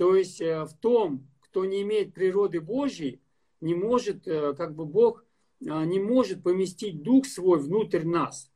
То 0.00 0.16
есть 0.16 0.40
э, 0.40 0.64
в 0.64 0.72
том, 0.72 1.28
кто 1.40 1.66
не 1.66 1.82
имеет 1.82 2.14
природы 2.14 2.62
Божьей, 2.62 3.20
не 3.60 3.74
может, 3.74 4.26
э, 4.26 4.54
как 4.54 4.74
бы 4.74 4.86
Бог 4.86 5.26
а, 5.68 5.84
не 5.84 6.00
может 6.00 6.42
поместить 6.42 7.02
Дух 7.02 7.26
свой 7.26 7.58
внутрь 7.58 8.04
нас. 8.04 8.50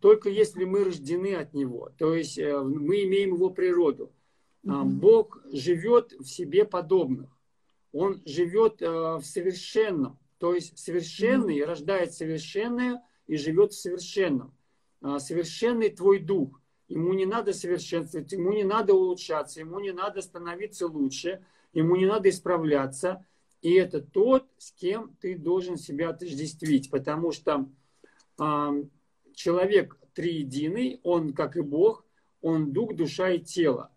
Только 0.00 0.28
если 0.28 0.64
мы 0.64 0.84
рождены 0.84 1.34
от 1.34 1.54
Него. 1.54 1.90
То 1.98 2.14
есть 2.14 2.38
э, 2.38 2.56
мы 2.62 3.02
имеем 3.02 3.34
Его 3.34 3.50
природу. 3.50 4.12
Mm-hmm. 4.64 4.84
Бог 4.84 5.40
живет 5.50 6.12
в 6.12 6.26
себе 6.26 6.64
подобных. 6.64 7.36
Он 7.90 8.22
живет 8.24 8.80
э, 8.80 8.86
в 8.88 9.22
совершенном. 9.24 10.20
То 10.38 10.54
есть 10.54 10.78
совершенный 10.78 11.58
mm-hmm. 11.58 11.64
рождает 11.64 12.14
совершенное 12.14 13.02
и 13.26 13.36
живет 13.36 13.72
в 13.72 13.80
совершенном. 13.80 14.54
А, 15.00 15.18
совершенный 15.18 15.90
твой 15.90 16.20
дух. 16.20 16.59
Ему 16.90 17.12
не 17.14 17.24
надо 17.24 17.52
совершенствовать, 17.52 18.32
ему 18.32 18.52
не 18.52 18.64
надо 18.64 18.94
улучшаться, 18.94 19.60
ему 19.60 19.78
не 19.78 19.92
надо 19.92 20.22
становиться 20.22 20.88
лучше, 20.88 21.40
ему 21.72 21.94
не 21.94 22.04
надо 22.04 22.28
исправляться. 22.28 23.24
И 23.62 23.74
это 23.74 24.00
тот, 24.00 24.48
с 24.58 24.72
кем 24.72 25.14
ты 25.20 25.38
должен 25.38 25.76
себя 25.76 26.10
отождествить, 26.10 26.90
потому 26.90 27.30
что 27.30 27.68
э, 28.40 28.84
человек 29.34 29.98
триединый, 30.14 30.98
он, 31.04 31.32
как 31.32 31.56
и 31.56 31.60
Бог, 31.60 32.04
он 32.42 32.72
дух, 32.72 32.96
душа 32.96 33.30
и 33.30 33.38
тело. 33.38 33.92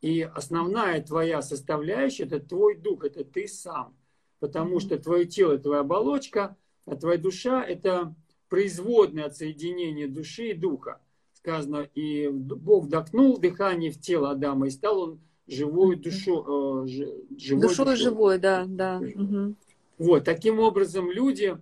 И 0.00 0.22
основная 0.22 1.02
твоя 1.02 1.42
составляющая– 1.42 2.24
это 2.24 2.40
твой 2.40 2.78
дух, 2.78 3.04
это 3.04 3.24
ты 3.24 3.46
сам. 3.46 3.94
Потому 4.38 4.80
что 4.80 4.98
твое 4.98 5.26
тело– 5.26 5.52
это 5.54 5.64
твоя 5.64 5.80
оболочка, 5.80 6.56
а 6.86 6.96
твоя 6.96 7.18
душа– 7.18 7.62
это 7.68 8.14
производное 8.48 9.26
от 9.26 9.36
соединения 9.36 10.08
души 10.08 10.52
и 10.52 10.54
духа. 10.54 11.02
Сказано, 11.48 11.88
и 11.94 12.28
Бог 12.28 12.84
вдохнул 12.84 13.38
дыхание 13.38 13.90
в 13.90 13.98
тело 13.98 14.32
Адама, 14.32 14.66
и 14.66 14.70
стал 14.70 15.00
он 15.00 15.20
живую 15.46 15.96
душу. 15.96 16.84
Э, 16.84 16.86
живой 16.86 17.62
Душой 17.62 17.86
душой. 17.86 17.96
живой, 17.96 18.38
да, 18.38 18.66
да. 18.68 18.98
Угу. 19.00 19.54
Вот, 19.96 20.24
таким 20.24 20.60
образом 20.60 21.10
люди, 21.10 21.56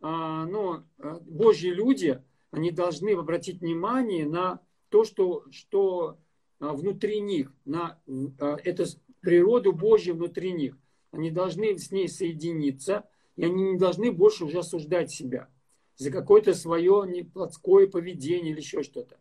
а, 0.00 0.46
ну, 0.46 0.84
э, 0.98 1.18
Божьи 1.26 1.68
люди, 1.68 2.22
они 2.50 2.70
должны 2.70 3.10
обратить 3.10 3.60
внимание 3.60 4.24
на 4.24 4.60
то, 4.88 5.04
что, 5.04 5.44
что 5.50 6.16
а, 6.58 6.72
внутри 6.72 7.20
них, 7.20 7.52
на 7.66 7.98
а, 8.40 8.56
эту 8.64 8.84
природу 9.20 9.74
Божью 9.74 10.14
внутри 10.14 10.52
них. 10.52 10.78
Они 11.10 11.30
должны 11.30 11.76
с 11.76 11.90
ней 11.90 12.08
соединиться, 12.08 13.04
и 13.36 13.44
они 13.44 13.72
не 13.72 13.76
должны 13.76 14.12
больше 14.12 14.46
уже 14.46 14.60
осуждать 14.60 15.10
себя 15.10 15.50
за 15.96 16.10
какое-то 16.10 16.54
свое 16.54 17.26
плотское 17.32 17.86
поведение 17.86 18.52
или 18.52 18.60
еще 18.60 18.82
что-то. 18.82 19.18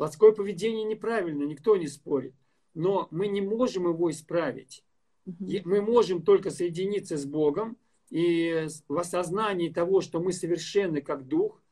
Плотское 0.00 0.32
поведение 0.32 0.84
неправильно, 0.84 1.44
никто 1.44 1.76
не 1.76 1.86
спорит 1.86 2.34
но 2.74 3.08
мы 3.10 3.28
не 3.28 3.40
можем 3.40 3.88
его 3.88 4.10
исправить. 4.10 4.84
Мы 5.26 5.82
можем 5.82 6.22
только 6.22 6.50
соединиться 6.50 7.16
с 7.16 7.24
Богом 7.24 7.76
и 8.08 8.66
в 8.88 8.98
осознании 8.98 9.68
того, 9.68 10.00
что 10.00 10.20
мы 10.20 10.32
совершенны 10.32 11.00
как 11.00 11.26
дух. 11.26 11.62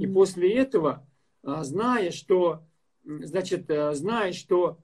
И 0.00 0.06
после 0.06 0.54
этого, 0.54 1.06
а, 1.42 1.64
зная, 1.64 2.10
что, 2.12 2.62
значит, 3.04 3.68
а, 3.70 3.92
зная, 3.92 4.32
что 4.32 4.78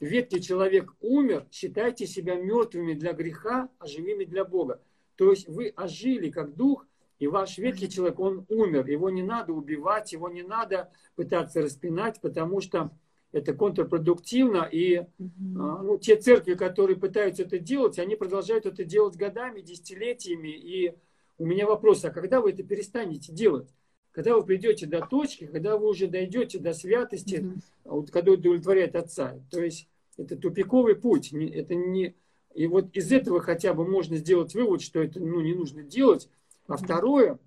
ветхий 0.00 0.40
человек 0.40 0.94
умер, 1.00 1.46
считайте 1.52 2.06
себя 2.06 2.36
мертвыми 2.36 2.94
для 2.94 3.12
греха, 3.12 3.68
а 3.78 3.86
живыми 3.86 4.24
для 4.24 4.44
Бога. 4.44 4.82
То 5.16 5.30
есть 5.30 5.46
вы 5.46 5.68
ожили 5.76 6.30
как 6.30 6.56
дух, 6.56 6.86
и 7.24 7.26
ваш 7.26 7.56
ветхий 7.56 7.88
человек, 7.88 8.20
он 8.20 8.44
умер. 8.50 8.86
Его 8.86 9.08
не 9.08 9.22
надо 9.22 9.54
убивать, 9.54 10.12
его 10.12 10.28
не 10.28 10.42
надо 10.42 10.90
пытаться 11.16 11.62
распинать, 11.62 12.20
потому 12.20 12.60
что 12.60 12.90
это 13.32 13.54
контрпродуктивно. 13.54 14.68
И 14.70 14.98
угу. 14.98 15.30
ну, 15.38 15.98
те 15.98 16.16
церкви, 16.16 16.52
которые 16.52 16.98
пытаются 16.98 17.44
это 17.44 17.58
делать, 17.58 17.98
они 17.98 18.14
продолжают 18.14 18.66
это 18.66 18.84
делать 18.84 19.16
годами, 19.16 19.62
десятилетиями. 19.62 20.48
И 20.50 20.94
у 21.38 21.46
меня 21.46 21.66
вопрос, 21.66 22.04
а 22.04 22.10
когда 22.10 22.42
вы 22.42 22.50
это 22.50 22.62
перестанете 22.62 23.32
делать? 23.32 23.70
Когда 24.12 24.36
вы 24.36 24.44
придете 24.44 24.84
до 24.84 25.00
точки, 25.00 25.46
когда 25.46 25.78
вы 25.78 25.88
уже 25.88 26.06
дойдете 26.06 26.58
до 26.58 26.74
святости, 26.74 27.36
угу. 27.36 27.54
вот, 27.84 28.10
когда 28.10 28.32
удовлетворяет 28.32 28.96
Отца. 28.96 29.40
То 29.50 29.62
есть 29.62 29.88
это 30.18 30.36
тупиковый 30.36 30.94
путь. 30.94 31.32
Это 31.32 31.74
не... 31.74 32.16
И 32.54 32.66
вот 32.66 32.94
из 32.94 33.10
этого 33.12 33.40
хотя 33.40 33.72
бы 33.72 33.88
можно 33.88 34.18
сделать 34.18 34.54
вывод, 34.54 34.82
что 34.82 35.02
это 35.02 35.20
ну, 35.20 35.40
не 35.40 35.54
нужно 35.54 35.82
делать. 35.82 36.28
А 36.66 36.76
второе, 36.76 37.38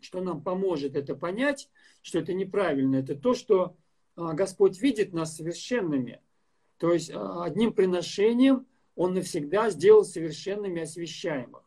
что 0.00 0.20
нам 0.20 0.42
поможет 0.42 0.96
это 0.96 1.14
понять, 1.14 1.68
что 2.02 2.18
это 2.18 2.32
неправильно, 2.32 2.96
это 2.96 3.14
то, 3.14 3.34
что 3.34 3.76
а, 4.16 4.32
Господь 4.32 4.80
видит 4.80 5.12
нас 5.12 5.36
совершенными. 5.36 6.20
То 6.78 6.92
есть 6.92 7.10
а, 7.10 7.44
одним 7.44 7.72
приношением 7.72 8.66
Он 8.96 9.14
навсегда 9.14 9.70
сделал 9.70 10.04
совершенными 10.04 10.82
освящаемых. 10.82 11.62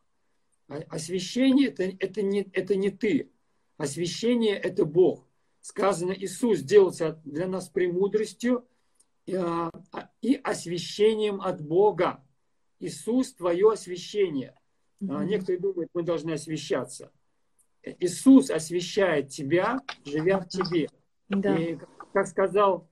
А, 0.67 0.75
освящение 0.89 1.69
это, 1.69 1.83
это, 1.83 2.21
не, 2.21 2.41
это 2.51 2.75
не 2.75 2.89
ты. 2.89 3.31
Освящение 3.77 4.55
это 4.55 4.85
Бог. 4.85 5.25
Сказано, 5.61 6.11
Иисус 6.11 6.59
сделался 6.59 7.21
для 7.23 7.47
нас 7.47 7.69
премудростью 7.69 8.67
и 9.25 10.41
освящением 10.43 11.39
от 11.39 11.61
Бога. 11.61 12.21
Иисус 12.79 13.33
твое 13.33 13.71
освящение. 13.71 14.55
Mm-hmm. 15.03 15.25
Некоторые 15.25 15.59
думают, 15.59 15.89
мы 15.93 16.03
должны 16.03 16.31
освящаться. 16.31 17.11
Иисус 17.99 18.49
освящает 18.49 19.29
тебя, 19.29 19.81
живя 20.05 20.39
в 20.39 20.47
тебе. 20.47 20.89
Да. 21.27 21.55
И 21.57 21.77
как 22.13 22.27
сказал, 22.27 22.89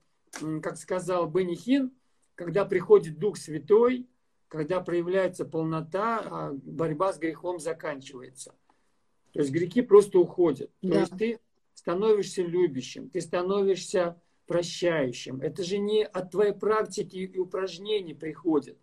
как 0.62 0.76
сказал 0.76 1.28
Бенихин, 1.28 1.92
когда 2.34 2.64
приходит 2.64 3.18
Дух 3.18 3.36
Святой, 3.38 4.06
когда 4.48 4.80
проявляется 4.80 5.46
полнота, 5.46 6.20
а 6.24 6.52
борьба 6.52 7.12
с 7.12 7.18
грехом 7.18 7.58
заканчивается. 7.58 8.54
То 9.32 9.40
есть 9.40 9.50
грехи 9.50 9.80
просто 9.80 10.18
уходят. 10.18 10.70
То 10.80 10.88
да. 10.88 11.00
есть 11.00 11.16
ты 11.16 11.38
становишься 11.72 12.42
любящим, 12.42 13.08
ты 13.08 13.22
становишься 13.22 14.20
прощающим. 14.46 15.40
Это 15.40 15.62
же 15.64 15.78
не 15.78 16.04
от 16.04 16.32
твоей 16.32 16.52
практики 16.52 17.16
и 17.16 17.38
упражнений 17.38 18.12
приходит. 18.12 18.78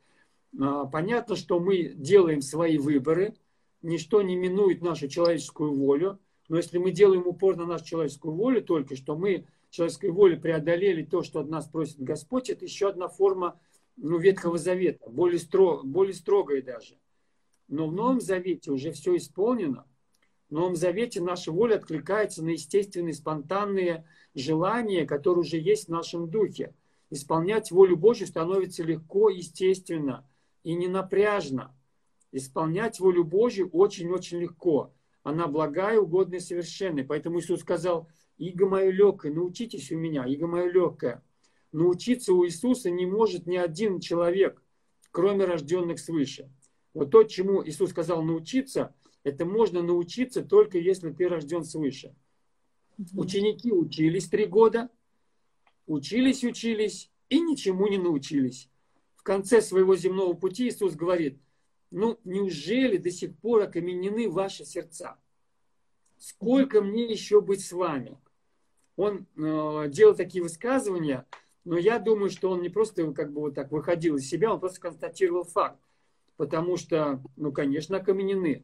А, 0.58 0.86
понятно, 0.86 1.36
что 1.36 1.60
мы 1.60 1.94
делаем 1.96 2.42
свои 2.42 2.78
выборы, 2.78 3.36
ничто 3.82 4.22
не 4.22 4.36
минует 4.36 4.82
нашу 4.82 5.08
человеческую 5.08 5.74
волю, 5.74 6.20
но 6.48 6.58
если 6.58 6.80
мы 6.80 6.92
делаем 6.92 7.28
упор 7.28 7.56
на 7.56 7.66
нашу 7.66 7.86
человеческую 7.86 8.34
волю 8.34 8.64
только, 8.64 8.96
что 8.96 9.16
мы 9.16 9.46
человеческой 9.70 10.10
воли 10.10 10.36
преодолели 10.36 11.04
то, 11.04 11.22
что 11.22 11.42
от 11.42 11.50
нас 11.50 11.68
просит 11.68 12.02
Господь, 12.02 12.50
это 12.50 12.66
еще 12.66 12.90
одна 12.90 13.08
форма 13.08 13.60
ну, 13.98 14.18
Ветхого 14.18 14.58
Завета, 14.58 15.10
более, 15.10 15.40
строг, 15.40 15.86
более 15.86 16.16
строгая 16.16 16.62
даже. 16.62 16.98
Но 17.68 17.88
в 17.88 17.94
Новом 17.94 18.20
Завете 18.20 18.72
уже 18.72 18.92
все 18.92 19.16
исполнено. 19.16 19.86
В 20.50 20.54
Новом 20.54 20.76
Завете 20.76 21.22
наша 21.22 21.52
воля 21.52 21.76
откликается 21.76 22.44
на 22.44 22.50
естественные, 22.50 23.14
спонтанные 23.14 24.06
желания, 24.34 25.06
которые 25.06 25.42
уже 25.42 25.60
есть 25.60 25.86
в 25.86 25.92
нашем 25.92 26.32
духе. 26.32 26.74
Исполнять 27.12 27.70
волю 27.70 27.96
Божью 27.96 28.26
становится 28.26 28.84
легко, 28.84 29.30
естественно 29.30 30.26
и 30.64 30.74
не 30.74 30.88
напряжно. 30.88 31.76
Исполнять 32.32 33.00
волю 33.00 33.24
Божью 33.24 33.70
очень-очень 33.70 34.40
легко. 34.40 34.94
Она 35.24 35.48
благая, 35.48 36.00
угодная, 36.00 36.40
совершенная. 36.40 37.04
Поэтому 37.04 37.40
Иисус 37.40 37.62
сказал, 37.62 38.08
иго 38.38 38.68
мое 38.68 38.92
легкое, 38.92 39.34
научитесь 39.34 39.92
у 39.92 39.98
меня, 39.98 40.26
иго 40.26 40.48
мое 40.48 40.72
легкое. 40.72 41.24
Научиться 41.72 42.34
у 42.34 42.46
Иисуса 42.46 42.90
не 42.90 43.06
может 43.06 43.46
ни 43.46 43.58
один 43.58 44.00
человек, 44.00 44.62
кроме 45.12 45.46
рожденных 45.46 46.00
свыше. 46.00 46.52
Вот 46.94 47.12
то, 47.12 47.24
чему 47.24 47.66
Иисус 47.66 47.92
сказал 47.92 48.24
научиться, 48.24 48.96
это 49.24 49.46
можно 49.46 49.82
научиться 49.82 50.44
только 50.44 50.78
если 50.78 51.12
ты 51.12 51.28
рожден 51.28 51.64
свыше. 51.64 52.16
Угу. 52.98 53.22
Ученики 53.22 53.72
учились 53.72 54.28
три 54.28 54.46
года, 54.46 54.90
учились, 55.86 56.44
учились 56.44 57.12
и 57.30 57.40
ничему 57.40 57.88
не 57.88 57.98
научились. 57.98 58.70
В 59.20 59.24
конце 59.24 59.62
своего 59.62 59.98
земного 59.98 60.32
пути 60.34 60.70
Иисус 60.70 60.96
говорит, 60.96 61.42
ну 61.92 62.18
неужели 62.24 62.96
до 62.96 63.12
сих 63.12 63.38
пор 63.38 63.64
окаменены 63.64 64.30
ваши 64.30 64.64
сердца? 64.64 65.18
Сколько 66.18 66.82
мне 66.82 67.04
еще 67.04 67.42
быть 67.42 67.60
с 67.60 67.74
вами? 67.74 68.18
Он 68.96 69.28
э, 69.36 69.90
делал 69.90 70.16
такие 70.16 70.42
высказывания, 70.42 71.26
но 71.66 71.78
я 71.78 72.00
думаю, 72.00 72.30
что 72.30 72.50
он 72.50 72.62
не 72.62 72.70
просто 72.70 73.12
как 73.12 73.34
бы 73.34 73.42
вот 73.42 73.56
так 73.56 73.74
выходил 73.74 74.16
из 74.16 74.30
себя, 74.30 74.54
он 74.54 74.62
просто 74.62 74.80
констатировал 74.80 75.44
факт. 75.44 75.78
Потому 76.38 76.78
что, 76.78 77.22
ну, 77.36 77.52
конечно, 77.52 77.98
окаменены. 77.98 78.64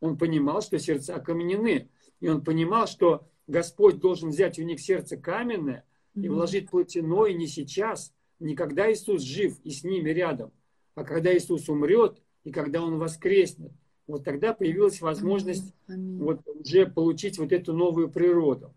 Он 0.00 0.18
понимал, 0.18 0.60
что 0.60 0.78
сердца 0.78 1.14
окаменены. 1.14 1.88
И 2.20 2.28
он 2.28 2.44
понимал, 2.44 2.86
что 2.86 3.26
Господь 3.46 4.00
должен 4.00 4.28
взять 4.28 4.58
у 4.58 4.64
них 4.64 4.80
сердце 4.80 5.16
каменное 5.16 5.86
и 6.14 6.28
вложить 6.28 6.68
плотяное 6.68 7.32
не 7.32 7.46
сейчас, 7.46 8.12
не 8.40 8.54
когда 8.54 8.90
Иисус 8.92 9.22
жив 9.22 9.58
и 9.64 9.70
с 9.70 9.84
ними 9.84 10.10
рядом, 10.10 10.52
а 10.94 11.04
когда 11.04 11.36
Иисус 11.36 11.68
умрет 11.68 12.22
и 12.44 12.50
когда 12.50 12.82
Он 12.82 12.98
воскреснет. 12.98 13.72
Вот 14.06 14.24
тогда 14.24 14.54
появилась 14.54 15.00
возможность 15.00 15.74
Аминь. 15.86 16.18
вот 16.18 16.40
уже 16.46 16.86
получить 16.86 17.38
вот 17.38 17.52
эту 17.52 17.74
новую 17.74 18.10
природу. 18.10 18.74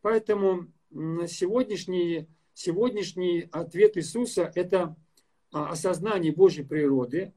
Поэтому 0.00 0.68
сегодняшний, 0.92 2.28
сегодняшний 2.54 3.48
ответ 3.50 3.96
Иисуса– 3.96 4.50
это 4.54 4.96
а, 5.52 5.70
осознание 5.70 6.32
Божьей 6.32 6.64
природы, 6.64 7.32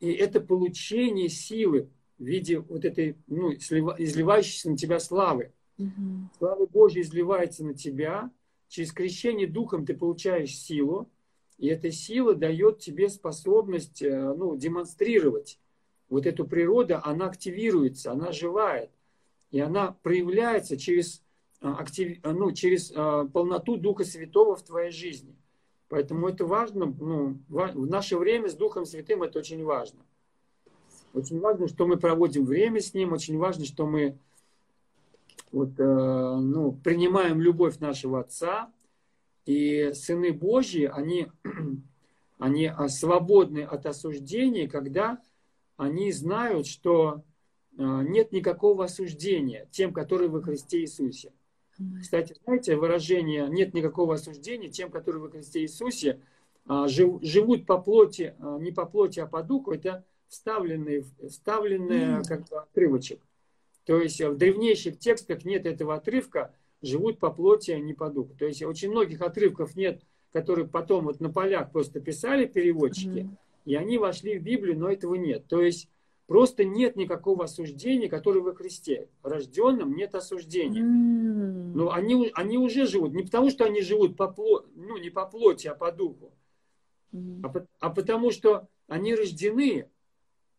и 0.00 0.10
это 0.12 0.40
получение 0.40 1.28
силы 1.28 1.88
в 2.18 2.24
виде 2.24 2.58
вот 2.58 2.84
этой 2.84 3.16
ну, 3.28 3.52
изливающейся 3.52 4.70
на 4.70 4.76
тебя 4.76 4.98
славы. 4.98 5.52
Угу. 5.78 6.30
Слава 6.38 6.66
Божья 6.66 7.00
изливается 7.00 7.64
на 7.64 7.74
тебя. 7.74 8.30
Через 8.72 8.90
крещение 8.90 9.46
Духом 9.46 9.84
ты 9.84 9.94
получаешь 9.94 10.56
силу, 10.56 11.06
и 11.58 11.66
эта 11.68 11.92
сила 11.92 12.34
дает 12.34 12.78
тебе 12.78 13.10
способность 13.10 14.00
э, 14.00 14.32
ну, 14.32 14.56
демонстрировать. 14.56 15.58
Вот 16.08 16.24
эту 16.24 16.46
природу, 16.46 16.98
она 17.04 17.26
активируется, 17.26 18.12
она 18.12 18.32
живает. 18.32 18.88
И 19.50 19.60
она 19.60 19.94
проявляется 20.02 20.78
через, 20.78 21.22
э, 21.60 21.68
актив, 21.68 22.18
ну, 22.24 22.50
через 22.52 22.90
э, 22.90 23.28
полноту 23.30 23.76
Духа 23.76 24.04
Святого 24.04 24.56
в 24.56 24.62
твоей 24.62 24.90
жизни. 24.90 25.36
Поэтому 25.90 26.26
это 26.26 26.46
важно, 26.46 26.86
ну, 26.86 27.36
в 27.50 27.86
наше 27.86 28.16
время 28.16 28.48
с 28.48 28.54
Духом 28.54 28.86
Святым 28.86 29.22
это 29.22 29.40
очень 29.40 29.62
важно. 29.62 30.00
Очень 31.12 31.40
важно, 31.40 31.68
что 31.68 31.86
мы 31.86 31.98
проводим 31.98 32.46
время 32.46 32.80
с 32.80 32.94
Ним, 32.94 33.12
очень 33.12 33.36
важно, 33.36 33.66
что 33.66 33.84
мы 33.84 34.16
вот, 35.52 35.78
э, 35.78 35.84
ну, 35.84 36.72
принимаем 36.72 37.40
любовь 37.40 37.78
нашего 37.78 38.20
Отца, 38.20 38.72
и 39.44 39.92
сыны 39.94 40.32
Божьи, 40.32 40.90
они, 40.92 41.28
они 42.38 42.66
а, 42.66 42.88
свободны 42.88 43.60
от 43.60 43.86
осуждения, 43.86 44.68
когда 44.68 45.20
они 45.76 46.10
знают, 46.12 46.66
что 46.66 47.22
э, 47.76 47.82
нет 47.82 48.32
никакого 48.32 48.84
осуждения 48.84 49.66
тем, 49.70 49.92
которые 49.92 50.28
во 50.28 50.40
Христе 50.40 50.80
Иисусе. 50.80 51.32
Кстати, 52.00 52.36
знаете, 52.44 52.76
выражение 52.76 53.48
«нет 53.48 53.74
никакого 53.74 54.14
осуждения 54.14 54.68
тем, 54.68 54.90
которые 54.90 55.22
во 55.22 55.30
Христе 55.30 55.62
Иисусе» 55.62 56.20
а, 56.66 56.86
живут 56.86 57.66
по 57.66 57.78
плоти, 57.78 58.34
а, 58.38 58.58
не 58.58 58.70
по 58.70 58.86
плоти, 58.86 59.20
а 59.20 59.26
по 59.26 59.42
духу, 59.42 59.72
это 59.72 60.04
вставленный, 60.28 61.04
вставленный 61.28 62.22
как 62.24 62.48
бы, 62.48 62.58
отрывочек. 62.58 63.20
То 63.84 63.98
есть 63.98 64.20
в 64.20 64.36
древнейших 64.36 64.98
текстах 64.98 65.44
нет 65.44 65.66
этого 65.66 65.94
отрывка, 65.94 66.54
живут 66.82 67.18
по 67.18 67.30
плоти, 67.30 67.70
а 67.72 67.78
не 67.78 67.94
по 67.94 68.10
духу. 68.10 68.34
То 68.34 68.46
есть 68.46 68.62
очень 68.62 68.90
многих 68.90 69.20
отрывков 69.20 69.76
нет, 69.76 70.02
которые 70.32 70.66
потом 70.66 71.04
вот 71.04 71.20
на 71.20 71.32
полях 71.32 71.70
просто 71.72 72.00
писали 72.00 72.46
переводчики, 72.46 73.20
mm-hmm. 73.20 73.36
и 73.66 73.74
они 73.74 73.98
вошли 73.98 74.38
в 74.38 74.42
Библию, 74.42 74.78
но 74.78 74.90
этого 74.90 75.14
нет. 75.14 75.46
То 75.46 75.60
есть 75.60 75.88
просто 76.26 76.64
нет 76.64 76.96
никакого 76.96 77.44
осуждения, 77.44 78.08
которое 78.08 78.40
во 78.40 78.54
Христе. 78.54 79.08
Рожденным 79.22 79.94
нет 79.94 80.14
осуждения. 80.14 80.82
Mm-hmm. 80.82 81.72
Но 81.74 81.92
они, 81.92 82.30
они 82.34 82.58
уже 82.58 82.86
живут. 82.86 83.12
Не 83.12 83.22
потому, 83.22 83.50
что 83.50 83.64
они 83.64 83.82
живут 83.82 84.16
по 84.16 84.28
плоти, 84.28 84.66
ну, 84.74 84.96
не 84.96 85.10
по 85.10 85.26
плоти, 85.26 85.66
а 85.68 85.74
по 85.74 85.92
духу. 85.92 86.32
Mm-hmm. 87.12 87.40
А, 87.44 87.66
а 87.80 87.90
потому, 87.90 88.30
что 88.30 88.68
они 88.86 89.14
рождены, 89.14 89.88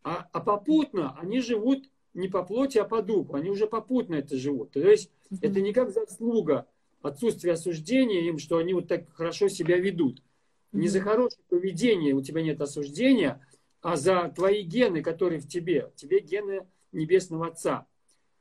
а, 0.04 0.28
а 0.32 0.40
попутно 0.42 1.18
они 1.20 1.40
живут 1.40 1.90
не 2.14 2.28
по 2.28 2.44
плоти, 2.44 2.78
а 2.78 2.86
по 2.86 3.02
духу. 3.02 3.36
Они 3.36 3.50
уже 3.50 3.68
попутно 3.68 4.16
это 4.16 4.38
живут. 4.38 4.72
То 4.72 4.80
есть 4.80 5.10
mm-hmm. 5.32 5.38
это 5.42 5.62
не 5.62 5.74
как 5.74 5.92
заслуга 5.92 6.68
отсутствия 7.02 7.54
осуждения 7.54 8.28
им, 8.28 8.38
что 8.38 8.58
они 8.58 8.74
вот 8.74 8.88
так 8.88 9.12
хорошо 9.14 9.48
себя 9.48 9.78
ведут. 9.78 10.20
Mm-hmm. 10.20 10.80
Не 10.80 10.88
за 10.88 11.02
хорошее 11.02 11.44
поведение 11.50 12.14
у 12.14 12.22
тебя 12.22 12.42
нет 12.42 12.62
осуждения, 12.62 13.46
а 13.82 13.96
за 13.96 14.32
твои 14.36 14.64
гены, 14.64 15.02
которые 15.02 15.40
в 15.40 15.48
тебе. 15.48 15.88
В 15.88 15.96
тебе 15.96 16.20
гены 16.20 16.66
Небесного 16.92 17.48
Отца. 17.48 17.88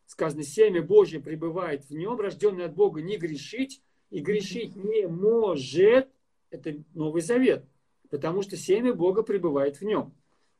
сказано, 0.06 0.42
семя 0.42 0.82
Божье 0.82 1.20
пребывает 1.20 1.84
в 1.86 1.94
нем, 1.94 2.20
рожденный 2.20 2.66
от 2.66 2.74
Бога 2.74 3.00
не 3.00 3.16
грешить, 3.16 3.82
и 4.10 4.20
грешить 4.20 4.76
не 4.76 5.08
может, 5.08 6.08
это 6.50 6.74
Новый 6.92 7.22
Завет, 7.22 7.64
потому 8.10 8.42
что 8.42 8.58
семя 8.58 8.92
Бога 8.92 9.22
пребывает 9.22 9.78
в 9.78 9.82
нем. 9.82 10.14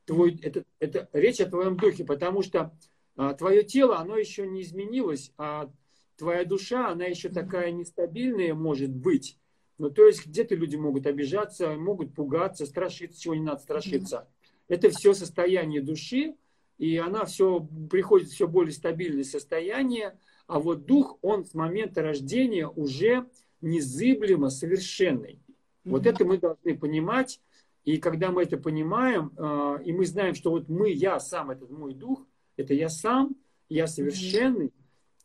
Твой, 0.05 0.37
это, 0.41 0.63
это 0.79 1.07
речь 1.13 1.39
о 1.39 1.45
твоем 1.45 1.77
духе, 1.77 2.03
потому 2.03 2.41
что 2.41 2.75
твое 3.15 3.63
тело, 3.63 3.97
оно 3.97 4.17
еще 4.17 4.47
не 4.47 4.61
изменилось, 4.61 5.31
а 5.37 5.69
твоя 6.17 6.45
душа, 6.45 6.89
она 6.89 7.05
еще 7.05 7.29
такая 7.29 7.71
нестабильная 7.71 8.53
может 8.53 8.91
быть. 8.91 9.37
Ну, 9.77 9.89
то 9.89 10.05
есть 10.05 10.25
где-то 10.25 10.55
люди 10.55 10.75
могут 10.75 11.07
обижаться, 11.07 11.75
могут 11.75 12.13
пугаться, 12.13 12.65
страшиться, 12.65 13.19
чего 13.19 13.35
не 13.35 13.41
надо 13.41 13.61
страшиться. 13.61 14.27
Это 14.67 14.89
все 14.89 15.13
состояние 15.13 15.81
души, 15.81 16.35
и 16.77 16.97
она 16.97 17.25
все 17.25 17.67
приходит 17.89 18.29
в 18.29 18.33
все 18.33 18.47
более 18.47 18.73
стабильное 18.73 19.23
состояние, 19.23 20.17
а 20.47 20.59
вот 20.59 20.85
дух, 20.85 21.17
он 21.21 21.45
с 21.45 21.53
момента 21.53 22.01
рождения 22.01 22.67
уже 22.67 23.27
незыблемо 23.61 24.49
совершенный. 24.49 25.39
Вот 25.85 26.05
это 26.05 26.23
мы 26.25 26.37
должны 26.37 26.77
понимать, 26.77 27.41
и 27.83 27.97
когда 27.97 28.31
мы 28.31 28.43
это 28.43 28.57
понимаем, 28.57 29.31
а, 29.37 29.77
и 29.83 29.91
мы 29.91 30.05
знаем, 30.05 30.35
что 30.35 30.51
вот 30.51 30.69
мы, 30.69 30.91
я 30.91 31.19
сам, 31.19 31.51
этот 31.51 31.69
мой 31.71 31.93
дух, 31.93 32.25
это 32.57 32.73
я 32.73 32.89
сам, 32.89 33.35
я 33.69 33.87
совершенный, 33.87 34.71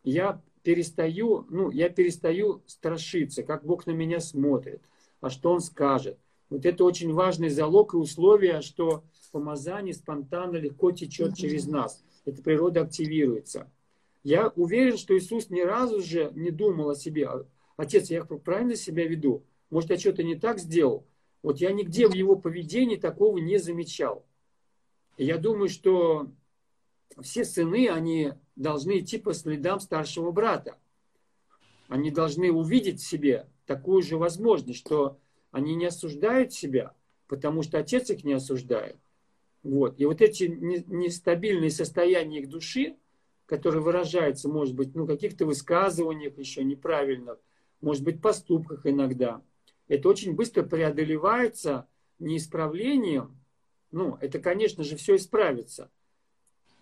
я 0.04 0.40
перестаю, 0.62 1.46
ну, 1.50 1.70
я 1.70 1.88
перестаю 1.88 2.62
страшиться, 2.66 3.42
как 3.42 3.64
Бог 3.64 3.86
на 3.86 3.92
меня 3.92 4.20
смотрит, 4.20 4.82
а 5.20 5.30
что 5.30 5.52
Он 5.52 5.60
скажет. 5.60 6.18
Вот 6.50 6.64
это 6.64 6.84
очень 6.84 7.12
важный 7.12 7.50
залог 7.50 7.94
и 7.94 7.98
условие, 7.98 8.62
что 8.62 9.04
помазание 9.32 9.94
спонтанно 9.94 10.56
легко 10.56 10.92
течет 10.92 11.36
через 11.36 11.66
нас. 11.66 12.02
Эта 12.24 12.42
природа 12.42 12.82
активируется. 12.82 13.70
Я 14.24 14.48
уверен, 14.56 14.96
что 14.96 15.16
Иисус 15.16 15.50
ни 15.50 15.60
разу 15.60 16.00
же 16.00 16.32
не 16.34 16.50
думал 16.50 16.90
о 16.90 16.96
себе. 16.96 17.28
Отец, 17.76 18.10
я 18.10 18.24
правильно 18.24 18.76
себя 18.76 19.06
веду? 19.06 19.44
Может, 19.70 19.90
я 19.90 19.98
что-то 19.98 20.22
не 20.22 20.34
так 20.34 20.58
сделал? 20.58 21.06
Вот 21.42 21.58
я 21.58 21.72
нигде 21.72 22.08
в 22.08 22.14
его 22.14 22.36
поведении 22.36 22.96
такого 22.96 23.38
не 23.38 23.58
замечал. 23.58 24.26
Я 25.16 25.38
думаю, 25.38 25.68
что 25.68 26.30
все 27.22 27.44
сыны, 27.44 27.88
они 27.88 28.32
должны 28.56 29.00
идти 29.00 29.18
по 29.18 29.34
следам 29.34 29.80
старшего 29.80 30.30
брата. 30.30 30.76
Они 31.88 32.10
должны 32.10 32.52
увидеть 32.52 33.00
в 33.00 33.08
себе 33.08 33.46
такую 33.66 34.02
же 34.02 34.16
возможность, 34.16 34.78
что 34.78 35.18
они 35.50 35.74
не 35.74 35.86
осуждают 35.86 36.52
себя, 36.52 36.94
потому 37.26 37.62
что 37.62 37.78
отец 37.78 38.10
их 38.10 38.24
не 38.24 38.34
осуждает. 38.34 38.96
Вот. 39.62 39.98
И 39.98 40.04
вот 40.04 40.20
эти 40.20 40.44
нестабильные 40.44 41.70
состояния 41.70 42.40
их 42.40 42.48
души, 42.48 42.96
которые 43.46 43.82
выражаются, 43.82 44.48
может 44.48 44.74
быть, 44.74 44.94
ну, 44.94 45.06
каких-то 45.06 45.46
высказываниях 45.46 46.38
еще 46.38 46.62
неправильных, 46.64 47.38
может 47.80 48.04
быть, 48.04 48.20
поступках 48.20 48.86
иногда, 48.86 49.42
это 49.88 50.08
очень 50.08 50.34
быстро 50.34 50.62
преодолевается 50.62 51.86
не 52.18 52.36
исправлением, 52.36 53.38
ну, 53.90 54.18
это, 54.20 54.38
конечно 54.38 54.84
же, 54.84 54.96
все 54.96 55.16
исправится, 55.16 55.90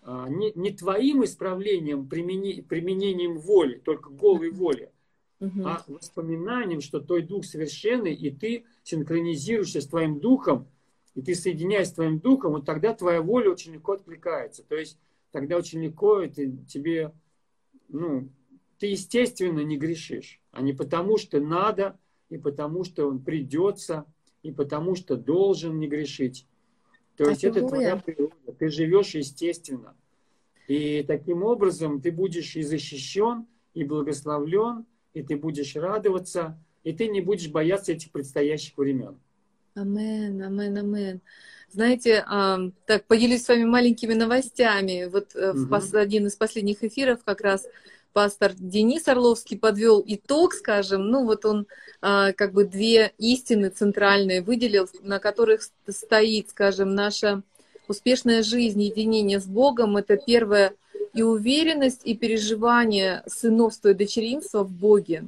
не, 0.07 0.53
не 0.55 0.71
твоим 0.71 1.23
исправлением, 1.25 2.07
примени, 2.07 2.61
применением 2.61 3.37
воли, 3.39 3.77
только 3.83 4.09
голой 4.09 4.51
воли, 4.51 4.91
угу. 5.39 5.63
а 5.65 5.83
воспоминанием, 5.87 6.79
что 6.79 7.01
твой 7.01 7.23
дух 7.23 7.43
совершенный, 7.43 8.13
и 8.13 8.31
ты 8.31 8.63
синхронизируешься 8.83 9.81
с 9.81 9.87
твоим 9.87 10.19
духом, 10.19 10.67
и 11.13 11.21
ты 11.21 11.35
соединяешься 11.35 11.91
с 11.91 11.95
твоим 11.95 12.19
духом, 12.19 12.53
вот 12.53 12.65
тогда 12.65 12.93
твоя 12.93 13.21
воля 13.21 13.51
очень 13.51 13.73
легко 13.73 13.93
откликается. 13.93 14.63
То 14.63 14.75
есть 14.75 14.97
тогда 15.31 15.57
очень 15.57 15.83
легко 15.83 16.21
это 16.21 16.49
тебе, 16.67 17.11
ну, 17.89 18.29
ты 18.79 18.87
естественно 18.87 19.59
не 19.59 19.77
грешишь, 19.77 20.39
а 20.51 20.61
не 20.61 20.71
потому 20.71 21.17
что 21.17 21.41
надо, 21.41 21.99
и 22.29 22.37
потому 22.37 22.83
что 22.83 23.07
он 23.07 23.19
придется, 23.19 24.05
и 24.41 24.51
потому 24.51 24.95
что 24.95 25.17
должен 25.17 25.79
не 25.79 25.87
грешить. 25.87 26.45
То 27.17 27.25
а 27.25 27.29
есть 27.29 27.43
это 27.43 27.67
твоя 27.67 27.95
природа. 27.97 28.33
Ты 28.57 28.69
живешь 28.69 29.15
естественно. 29.15 29.95
И 30.67 31.03
таким 31.07 31.43
образом 31.43 31.99
ты 32.01 32.11
будешь 32.11 32.55
и 32.55 32.61
защищен, 32.61 33.47
и 33.73 33.83
благословлен, 33.83 34.85
и 35.13 35.23
ты 35.23 35.35
будешь 35.35 35.75
радоваться, 35.75 36.57
и 36.83 36.93
ты 36.93 37.07
не 37.07 37.21
будешь 37.21 37.49
бояться 37.49 37.91
этих 37.93 38.11
предстоящих 38.11 38.77
времен. 38.77 39.17
Амен, 39.73 40.41
амен, 40.41 40.77
амен. 40.77 41.21
Знаете, 41.71 42.23
так 42.85 43.05
поделюсь 43.07 43.43
с 43.43 43.47
вами 43.47 43.65
маленькими 43.65 44.13
новостями. 44.13 45.09
Вот 45.11 45.35
угу. 45.35 45.65
в 45.67 45.95
один 45.95 46.27
из 46.27 46.35
последних 46.35 46.83
эфиров 46.83 47.23
как 47.23 47.41
раз 47.41 47.67
пастор 48.13 48.53
Денис 48.57 49.07
Орловский 49.07 49.57
подвел 49.57 50.03
итог, 50.05 50.53
скажем, 50.53 51.09
ну 51.09 51.25
вот 51.25 51.45
он 51.45 51.67
а, 52.01 52.33
как 52.33 52.53
бы 52.53 52.65
две 52.65 53.13
истины 53.17 53.69
центральные 53.69 54.41
выделил, 54.41 54.89
на 55.01 55.19
которых 55.19 55.61
стоит, 55.87 56.49
скажем, 56.49 56.95
наша 56.95 57.43
успешная 57.87 58.43
жизнь, 58.43 58.81
единение 58.81 59.39
с 59.39 59.45
Богом. 59.45 59.97
Это 59.97 60.17
первое 60.17 60.73
и 61.13 61.23
уверенность, 61.23 62.01
и 62.03 62.15
переживание 62.15 63.23
сыновства 63.27 63.89
и 63.89 63.93
дочеринства 63.93 64.63
в 64.63 64.69
Боге. 64.69 65.25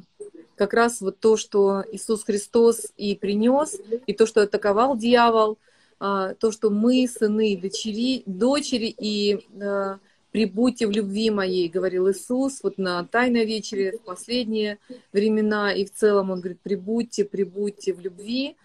Как 0.56 0.74
раз 0.74 1.02
вот 1.02 1.20
то, 1.20 1.38
что 1.38 1.84
Иисус 1.92 2.24
Христос 2.24 2.88
и 2.98 3.16
принес, 3.16 3.78
и 4.06 4.14
то, 4.14 4.26
что 4.26 4.42
атаковал 4.42 4.98
дьявол, 4.98 5.58
а, 6.00 6.34
то, 6.36 6.52
что 6.52 6.70
мы 6.70 7.08
сыны 7.08 7.54
и 7.54 7.58
дочери, 7.58 8.24
дочери 8.26 8.94
и 8.98 9.46
а, 9.62 10.00
«Прибудьте 10.32 10.86
в 10.86 10.92
любви 10.92 11.32
моей», 11.32 11.70
говорил 11.70 12.10
Иисус, 12.12 12.60
вот 12.64 12.78
на 12.78 13.04
Тайной 13.04 13.46
вечере 13.46 13.98
в 13.98 14.02
последние 14.02 14.78
времена, 15.12 15.74
и 15.74 15.86
в 15.86 15.92
целом 15.92 16.30
Он 16.30 16.40
говорит, 16.40 16.60
«Прибудьте, 16.62 17.26
прибудьте 17.26 17.94
в 17.94 18.00
любви». 18.00 18.56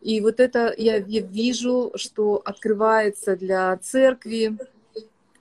И 0.00 0.20
вот 0.20 0.40
это 0.40 0.74
я 0.78 0.98
вижу, 0.98 1.92
что 1.96 2.40
открывается 2.44 3.36
для 3.36 3.76
церкви 3.78 4.56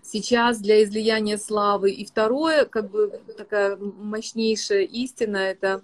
сейчас 0.03 0.59
для 0.59 0.83
излияния 0.83 1.37
славы. 1.37 1.91
И 1.91 2.05
второе, 2.05 2.65
как 2.65 2.89
бы 2.89 3.19
такая 3.37 3.77
мощнейшая 3.77 4.83
истина, 4.83 5.37
это 5.37 5.81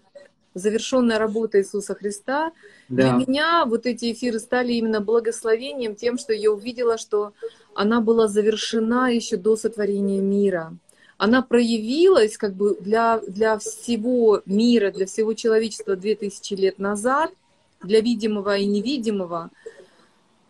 завершенная 0.56 1.20
работа 1.20 1.60
Иисуса 1.60 1.94
Христа. 1.94 2.52
Да. 2.90 3.04
Для 3.04 3.12
меня 3.12 3.66
вот 3.66 3.86
эти 3.86 4.12
эфиры 4.12 4.40
стали 4.40 4.74
именно 4.74 5.02
благословением 5.02 5.96
тем, 5.96 6.18
что 6.18 6.34
я 6.34 6.52
увидела, 6.52 6.98
что 6.98 7.34
она 7.76 8.02
была 8.02 8.28
завершена 8.28 9.14
еще 9.14 9.38
до 9.38 9.56
сотворения 9.58 10.22
мира. 10.22 10.76
Она 11.18 11.42
проявилась 11.42 12.38
как 12.38 12.54
бы 12.54 12.78
для, 12.80 13.20
для 13.28 13.58
всего 13.58 14.42
мира, 14.46 14.92
для 14.92 15.06
всего 15.06 15.34
человечества 15.34 15.96
2000 15.96 16.54
лет 16.56 16.80
назад, 16.80 17.32
для 17.84 18.02
видимого 18.02 18.58
и 18.58 18.66
невидимого. 18.66 19.52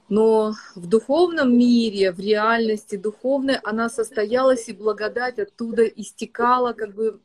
Но 0.07 0.53
в 0.75 0.87
духовном 0.87 1.57
мире, 1.57 2.11
в 2.11 2.19
реальности 2.19 2.95
духовной, 2.95 3.55
она 3.63 3.89
состоялась, 3.89 4.69
и 4.69 4.73
благодать 4.73 5.39
оттуда 5.39 5.83
истекала 5.85 6.73
как 6.73 6.93
бы 6.93 7.19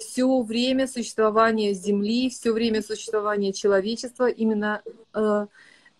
все 0.00 0.42
время 0.42 0.86
существования 0.86 1.72
Земли, 1.72 2.30
все 2.30 2.52
время 2.52 2.82
существования 2.82 3.52
человечества. 3.52 4.28
Именно 4.28 4.82
э, 5.14 5.46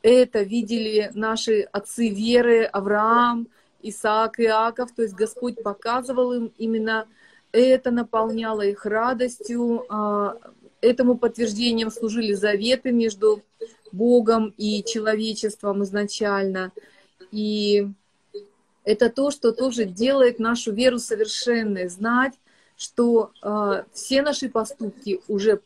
это 0.02 0.42
видели 0.42 1.10
наши 1.14 1.62
отцы 1.72 2.08
веры, 2.08 2.64
Авраам, 2.64 3.48
Исаак, 3.82 4.40
Иаков. 4.40 4.92
То 4.92 5.02
есть 5.02 5.14
Господь 5.14 5.62
показывал 5.62 6.32
им 6.32 6.52
именно 6.58 7.06
это, 7.52 7.90
наполняло 7.90 8.62
их 8.62 8.84
радостью. 8.86 9.84
Э, 9.90 10.34
этому 10.80 11.16
подтверждением 11.16 11.90
служили 11.90 12.34
заветы 12.34 12.92
между 12.92 13.42
Богом 13.92 14.54
и 14.56 14.84
человечеством 14.84 15.82
изначально. 15.84 16.72
И 17.30 17.88
это 18.84 19.10
то, 19.10 19.30
что 19.30 19.52
тоже 19.52 19.84
делает 19.84 20.38
нашу 20.38 20.72
веру 20.72 20.98
совершенной, 20.98 21.88
знать, 21.88 22.34
что 22.76 23.30
э, 23.42 23.84
все 23.92 24.22
наши 24.22 24.48
поступки 24.48 25.20
уже 25.28 25.60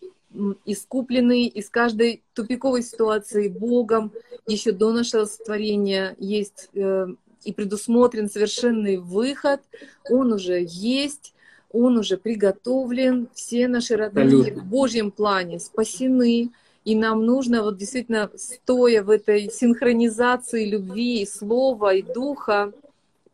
искуплены 0.64 1.46
из 1.46 1.68
каждой 1.68 2.22
тупиковой 2.34 2.82
ситуации 2.82 3.48
Богом, 3.48 4.12
еще 4.46 4.72
до 4.72 4.92
нашего 4.92 5.24
сотворения 5.24 6.14
есть 6.18 6.68
э, 6.74 7.08
и 7.44 7.52
предусмотрен 7.52 8.30
совершенный 8.30 8.98
выход, 8.98 9.61
он 10.08 10.32
уже 10.32 10.64
есть, 10.68 11.34
он 11.72 11.98
уже 11.98 12.16
приготовлен, 12.16 13.28
все 13.34 13.66
наши 13.66 13.96
родные 13.96 14.54
в 14.54 14.64
Божьем 14.64 15.11
плане 15.11 15.58
спасены, 15.58 16.50
и 16.84 16.94
нам 16.94 17.26
нужно 17.26 17.62
вот 17.62 17.76
действительно, 17.76 18.30
стоя 18.36 19.02
в 19.02 19.11
этой 19.11 19.50
синхронизации 19.50 20.64
любви 20.64 21.22
и 21.22 21.26
слова, 21.26 21.94
и 21.94 22.02
духа, 22.02 22.72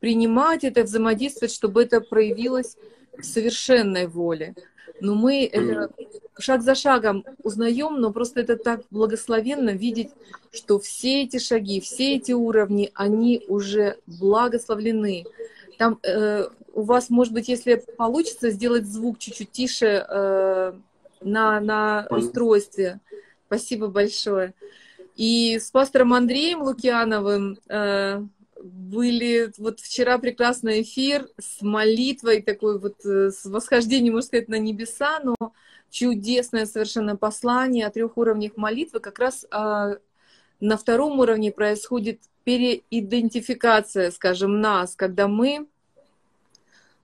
принимать 0.01 0.65
это, 0.65 0.83
взаимодействовать, 0.83 1.53
чтобы 1.53 1.83
это 1.83 2.01
проявилось 2.01 2.77
совершенной 3.23 4.07
воле. 4.07 4.55
Но 5.01 5.15
мы 5.15 5.45
это 5.45 5.91
шаг 6.39 6.63
за 6.63 6.75
шагом 6.75 7.25
узнаем, 7.43 8.01
но 8.01 8.13
просто 8.13 8.41
это 8.41 8.57
так 8.57 8.83
благословенно 8.91 9.71
видеть, 9.71 10.11
что 10.53 10.79
все 10.79 11.23
эти 11.23 11.39
шаги, 11.39 11.81
все 11.81 12.17
эти 12.17 12.33
уровни, 12.33 12.91
они 12.95 13.45
уже 13.49 13.99
благословлены. 14.07 15.25
Там 15.79 15.99
э, 16.03 16.49
у 16.73 16.83
вас, 16.83 17.11
может 17.11 17.33
быть, 17.33 17.49
если 17.49 17.83
получится, 17.97 18.51
сделать 18.51 18.87
звук 18.87 19.19
чуть-чуть 19.19 19.51
тише 19.51 20.07
э, 20.09 20.73
на, 21.23 21.61
на 21.61 22.07
устройстве. 22.11 23.01
Спасибо 23.47 23.89
большое. 23.89 24.55
И 25.17 25.59
с 25.59 25.71
пастором 25.71 26.13
Андреем 26.13 26.63
Лукьяновым 26.63 27.59
э, 27.69 28.23
были 28.73 29.53
вот 29.59 29.81
вчера 29.81 30.19
прекрасный 30.19 30.83
эфир 30.83 31.29
с 31.39 31.63
молитвой, 31.63 32.43
такой 32.43 32.79
вот 32.79 33.05
э, 33.05 33.31
с 33.31 33.45
восхождением, 33.45 34.15
можно 34.15 34.27
сказать, 34.27 34.49
на 34.49 34.59
небеса, 34.59 35.21
но 35.23 35.37
чудесное 35.91 36.67
совершенно 36.67 37.17
послание 37.17 37.87
о 37.87 37.91
трех 37.91 38.17
уровнях 38.17 38.57
молитвы. 38.57 39.01
Как 39.01 39.19
раз 39.19 39.45
э, 39.45 39.97
на 40.61 40.77
втором 40.77 41.19
уровне 41.21 41.53
происходит 41.53 42.21
переидентификация, 42.45 44.11
скажем, 44.11 44.61
нас, 44.61 44.95
когда 44.95 45.29
мы 45.29 45.67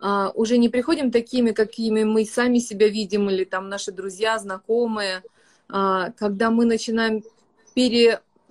э, 0.00 0.26
уже 0.34 0.58
не 0.58 0.68
приходим 0.68 1.10
такими, 1.10 1.52
какими 1.52 2.04
мы 2.04 2.24
сами 2.24 2.58
себя 2.58 2.88
видим, 2.88 3.30
или 3.30 3.44
там 3.44 3.68
наши 3.68 3.92
друзья, 3.92 4.38
знакомые, 4.38 5.22
э, 5.68 6.12
когда 6.16 6.50
мы 6.50 6.64
начинаем 6.64 7.22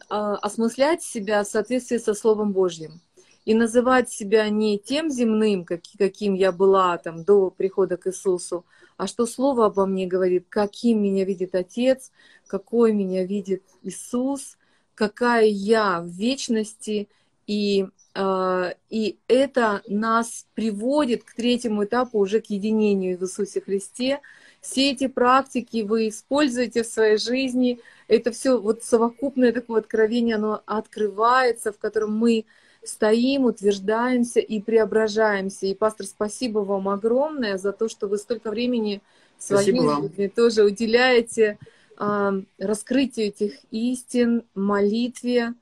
переосмыслять 0.10 1.04
себя 1.04 1.43
в 1.43 1.47
соответствии 1.47 1.97
со 1.97 2.14
Словом 2.14 2.52
Божьим 2.52 3.02
и 3.45 3.54
называть 3.54 4.10
себя 4.12 4.49
не 4.49 4.78
тем 4.78 5.10
земным, 5.10 5.66
каким 5.66 6.34
я 6.34 6.52
была 6.52 6.97
там 6.97 7.24
до 7.24 7.49
прихода 7.49 7.97
к 7.97 8.08
Иисусу, 8.08 8.66
а 8.97 9.08
что 9.08 9.26
Слово 9.26 9.66
обо 9.66 9.86
мне 9.86 10.06
говорит, 10.06 10.45
каким 10.49 11.02
меня 11.02 11.26
видит 11.26 11.56
Отец, 11.56 12.12
какой 12.47 12.93
меня 12.93 13.26
видит 13.26 13.64
Иисус, 13.82 14.58
какая 14.93 15.45
я 15.45 16.02
в 16.02 16.08
вечности, 16.08 17.10
и, 17.47 17.88
э, 18.14 18.74
и 18.89 19.18
это 19.28 19.82
нас 19.88 20.45
приводит 20.54 21.24
к 21.24 21.34
третьему 21.34 21.86
этапу 21.86 22.20
уже 22.20 22.39
к 22.41 22.45
единению 22.52 23.18
в 23.18 23.24
Иисусе 23.24 23.62
Христе. 23.62 24.20
Все 24.62 24.91
эти 24.91 25.08
практики 25.08 25.82
вы 25.82 26.10
используете 26.10 26.84
в 26.84 26.88
своей 26.88 27.18
жизни, 27.18 27.80
это 28.12 28.32
все 28.34 28.59
вот 28.59 28.84
совокупное 28.84 29.53
такое 29.53 29.80
откровение, 29.80 30.36
оно 30.36 30.62
открывается, 30.66 31.72
в 31.72 31.78
котором 31.78 32.12
мы 32.12 32.45
стоим, 32.84 33.45
утверждаемся 33.45 34.41
и 34.41 34.62
преображаемся. 34.62 35.68
И, 35.68 35.74
пастор, 35.74 36.05
спасибо 36.05 36.59
вам 36.59 36.89
огромное 36.89 37.57
за 37.57 37.72
то, 37.72 37.88
что 37.88 38.07
вы 38.07 38.18
столько 38.18 38.49
времени 38.49 39.01
своей 39.38 39.80
жизни 39.80 40.28
тоже 40.28 40.64
уделяете 40.64 41.57
э, 41.97 42.41
раскрытию 42.59 43.28
этих 43.28 43.53
истин, 43.72 44.43
молитве, 44.55 45.53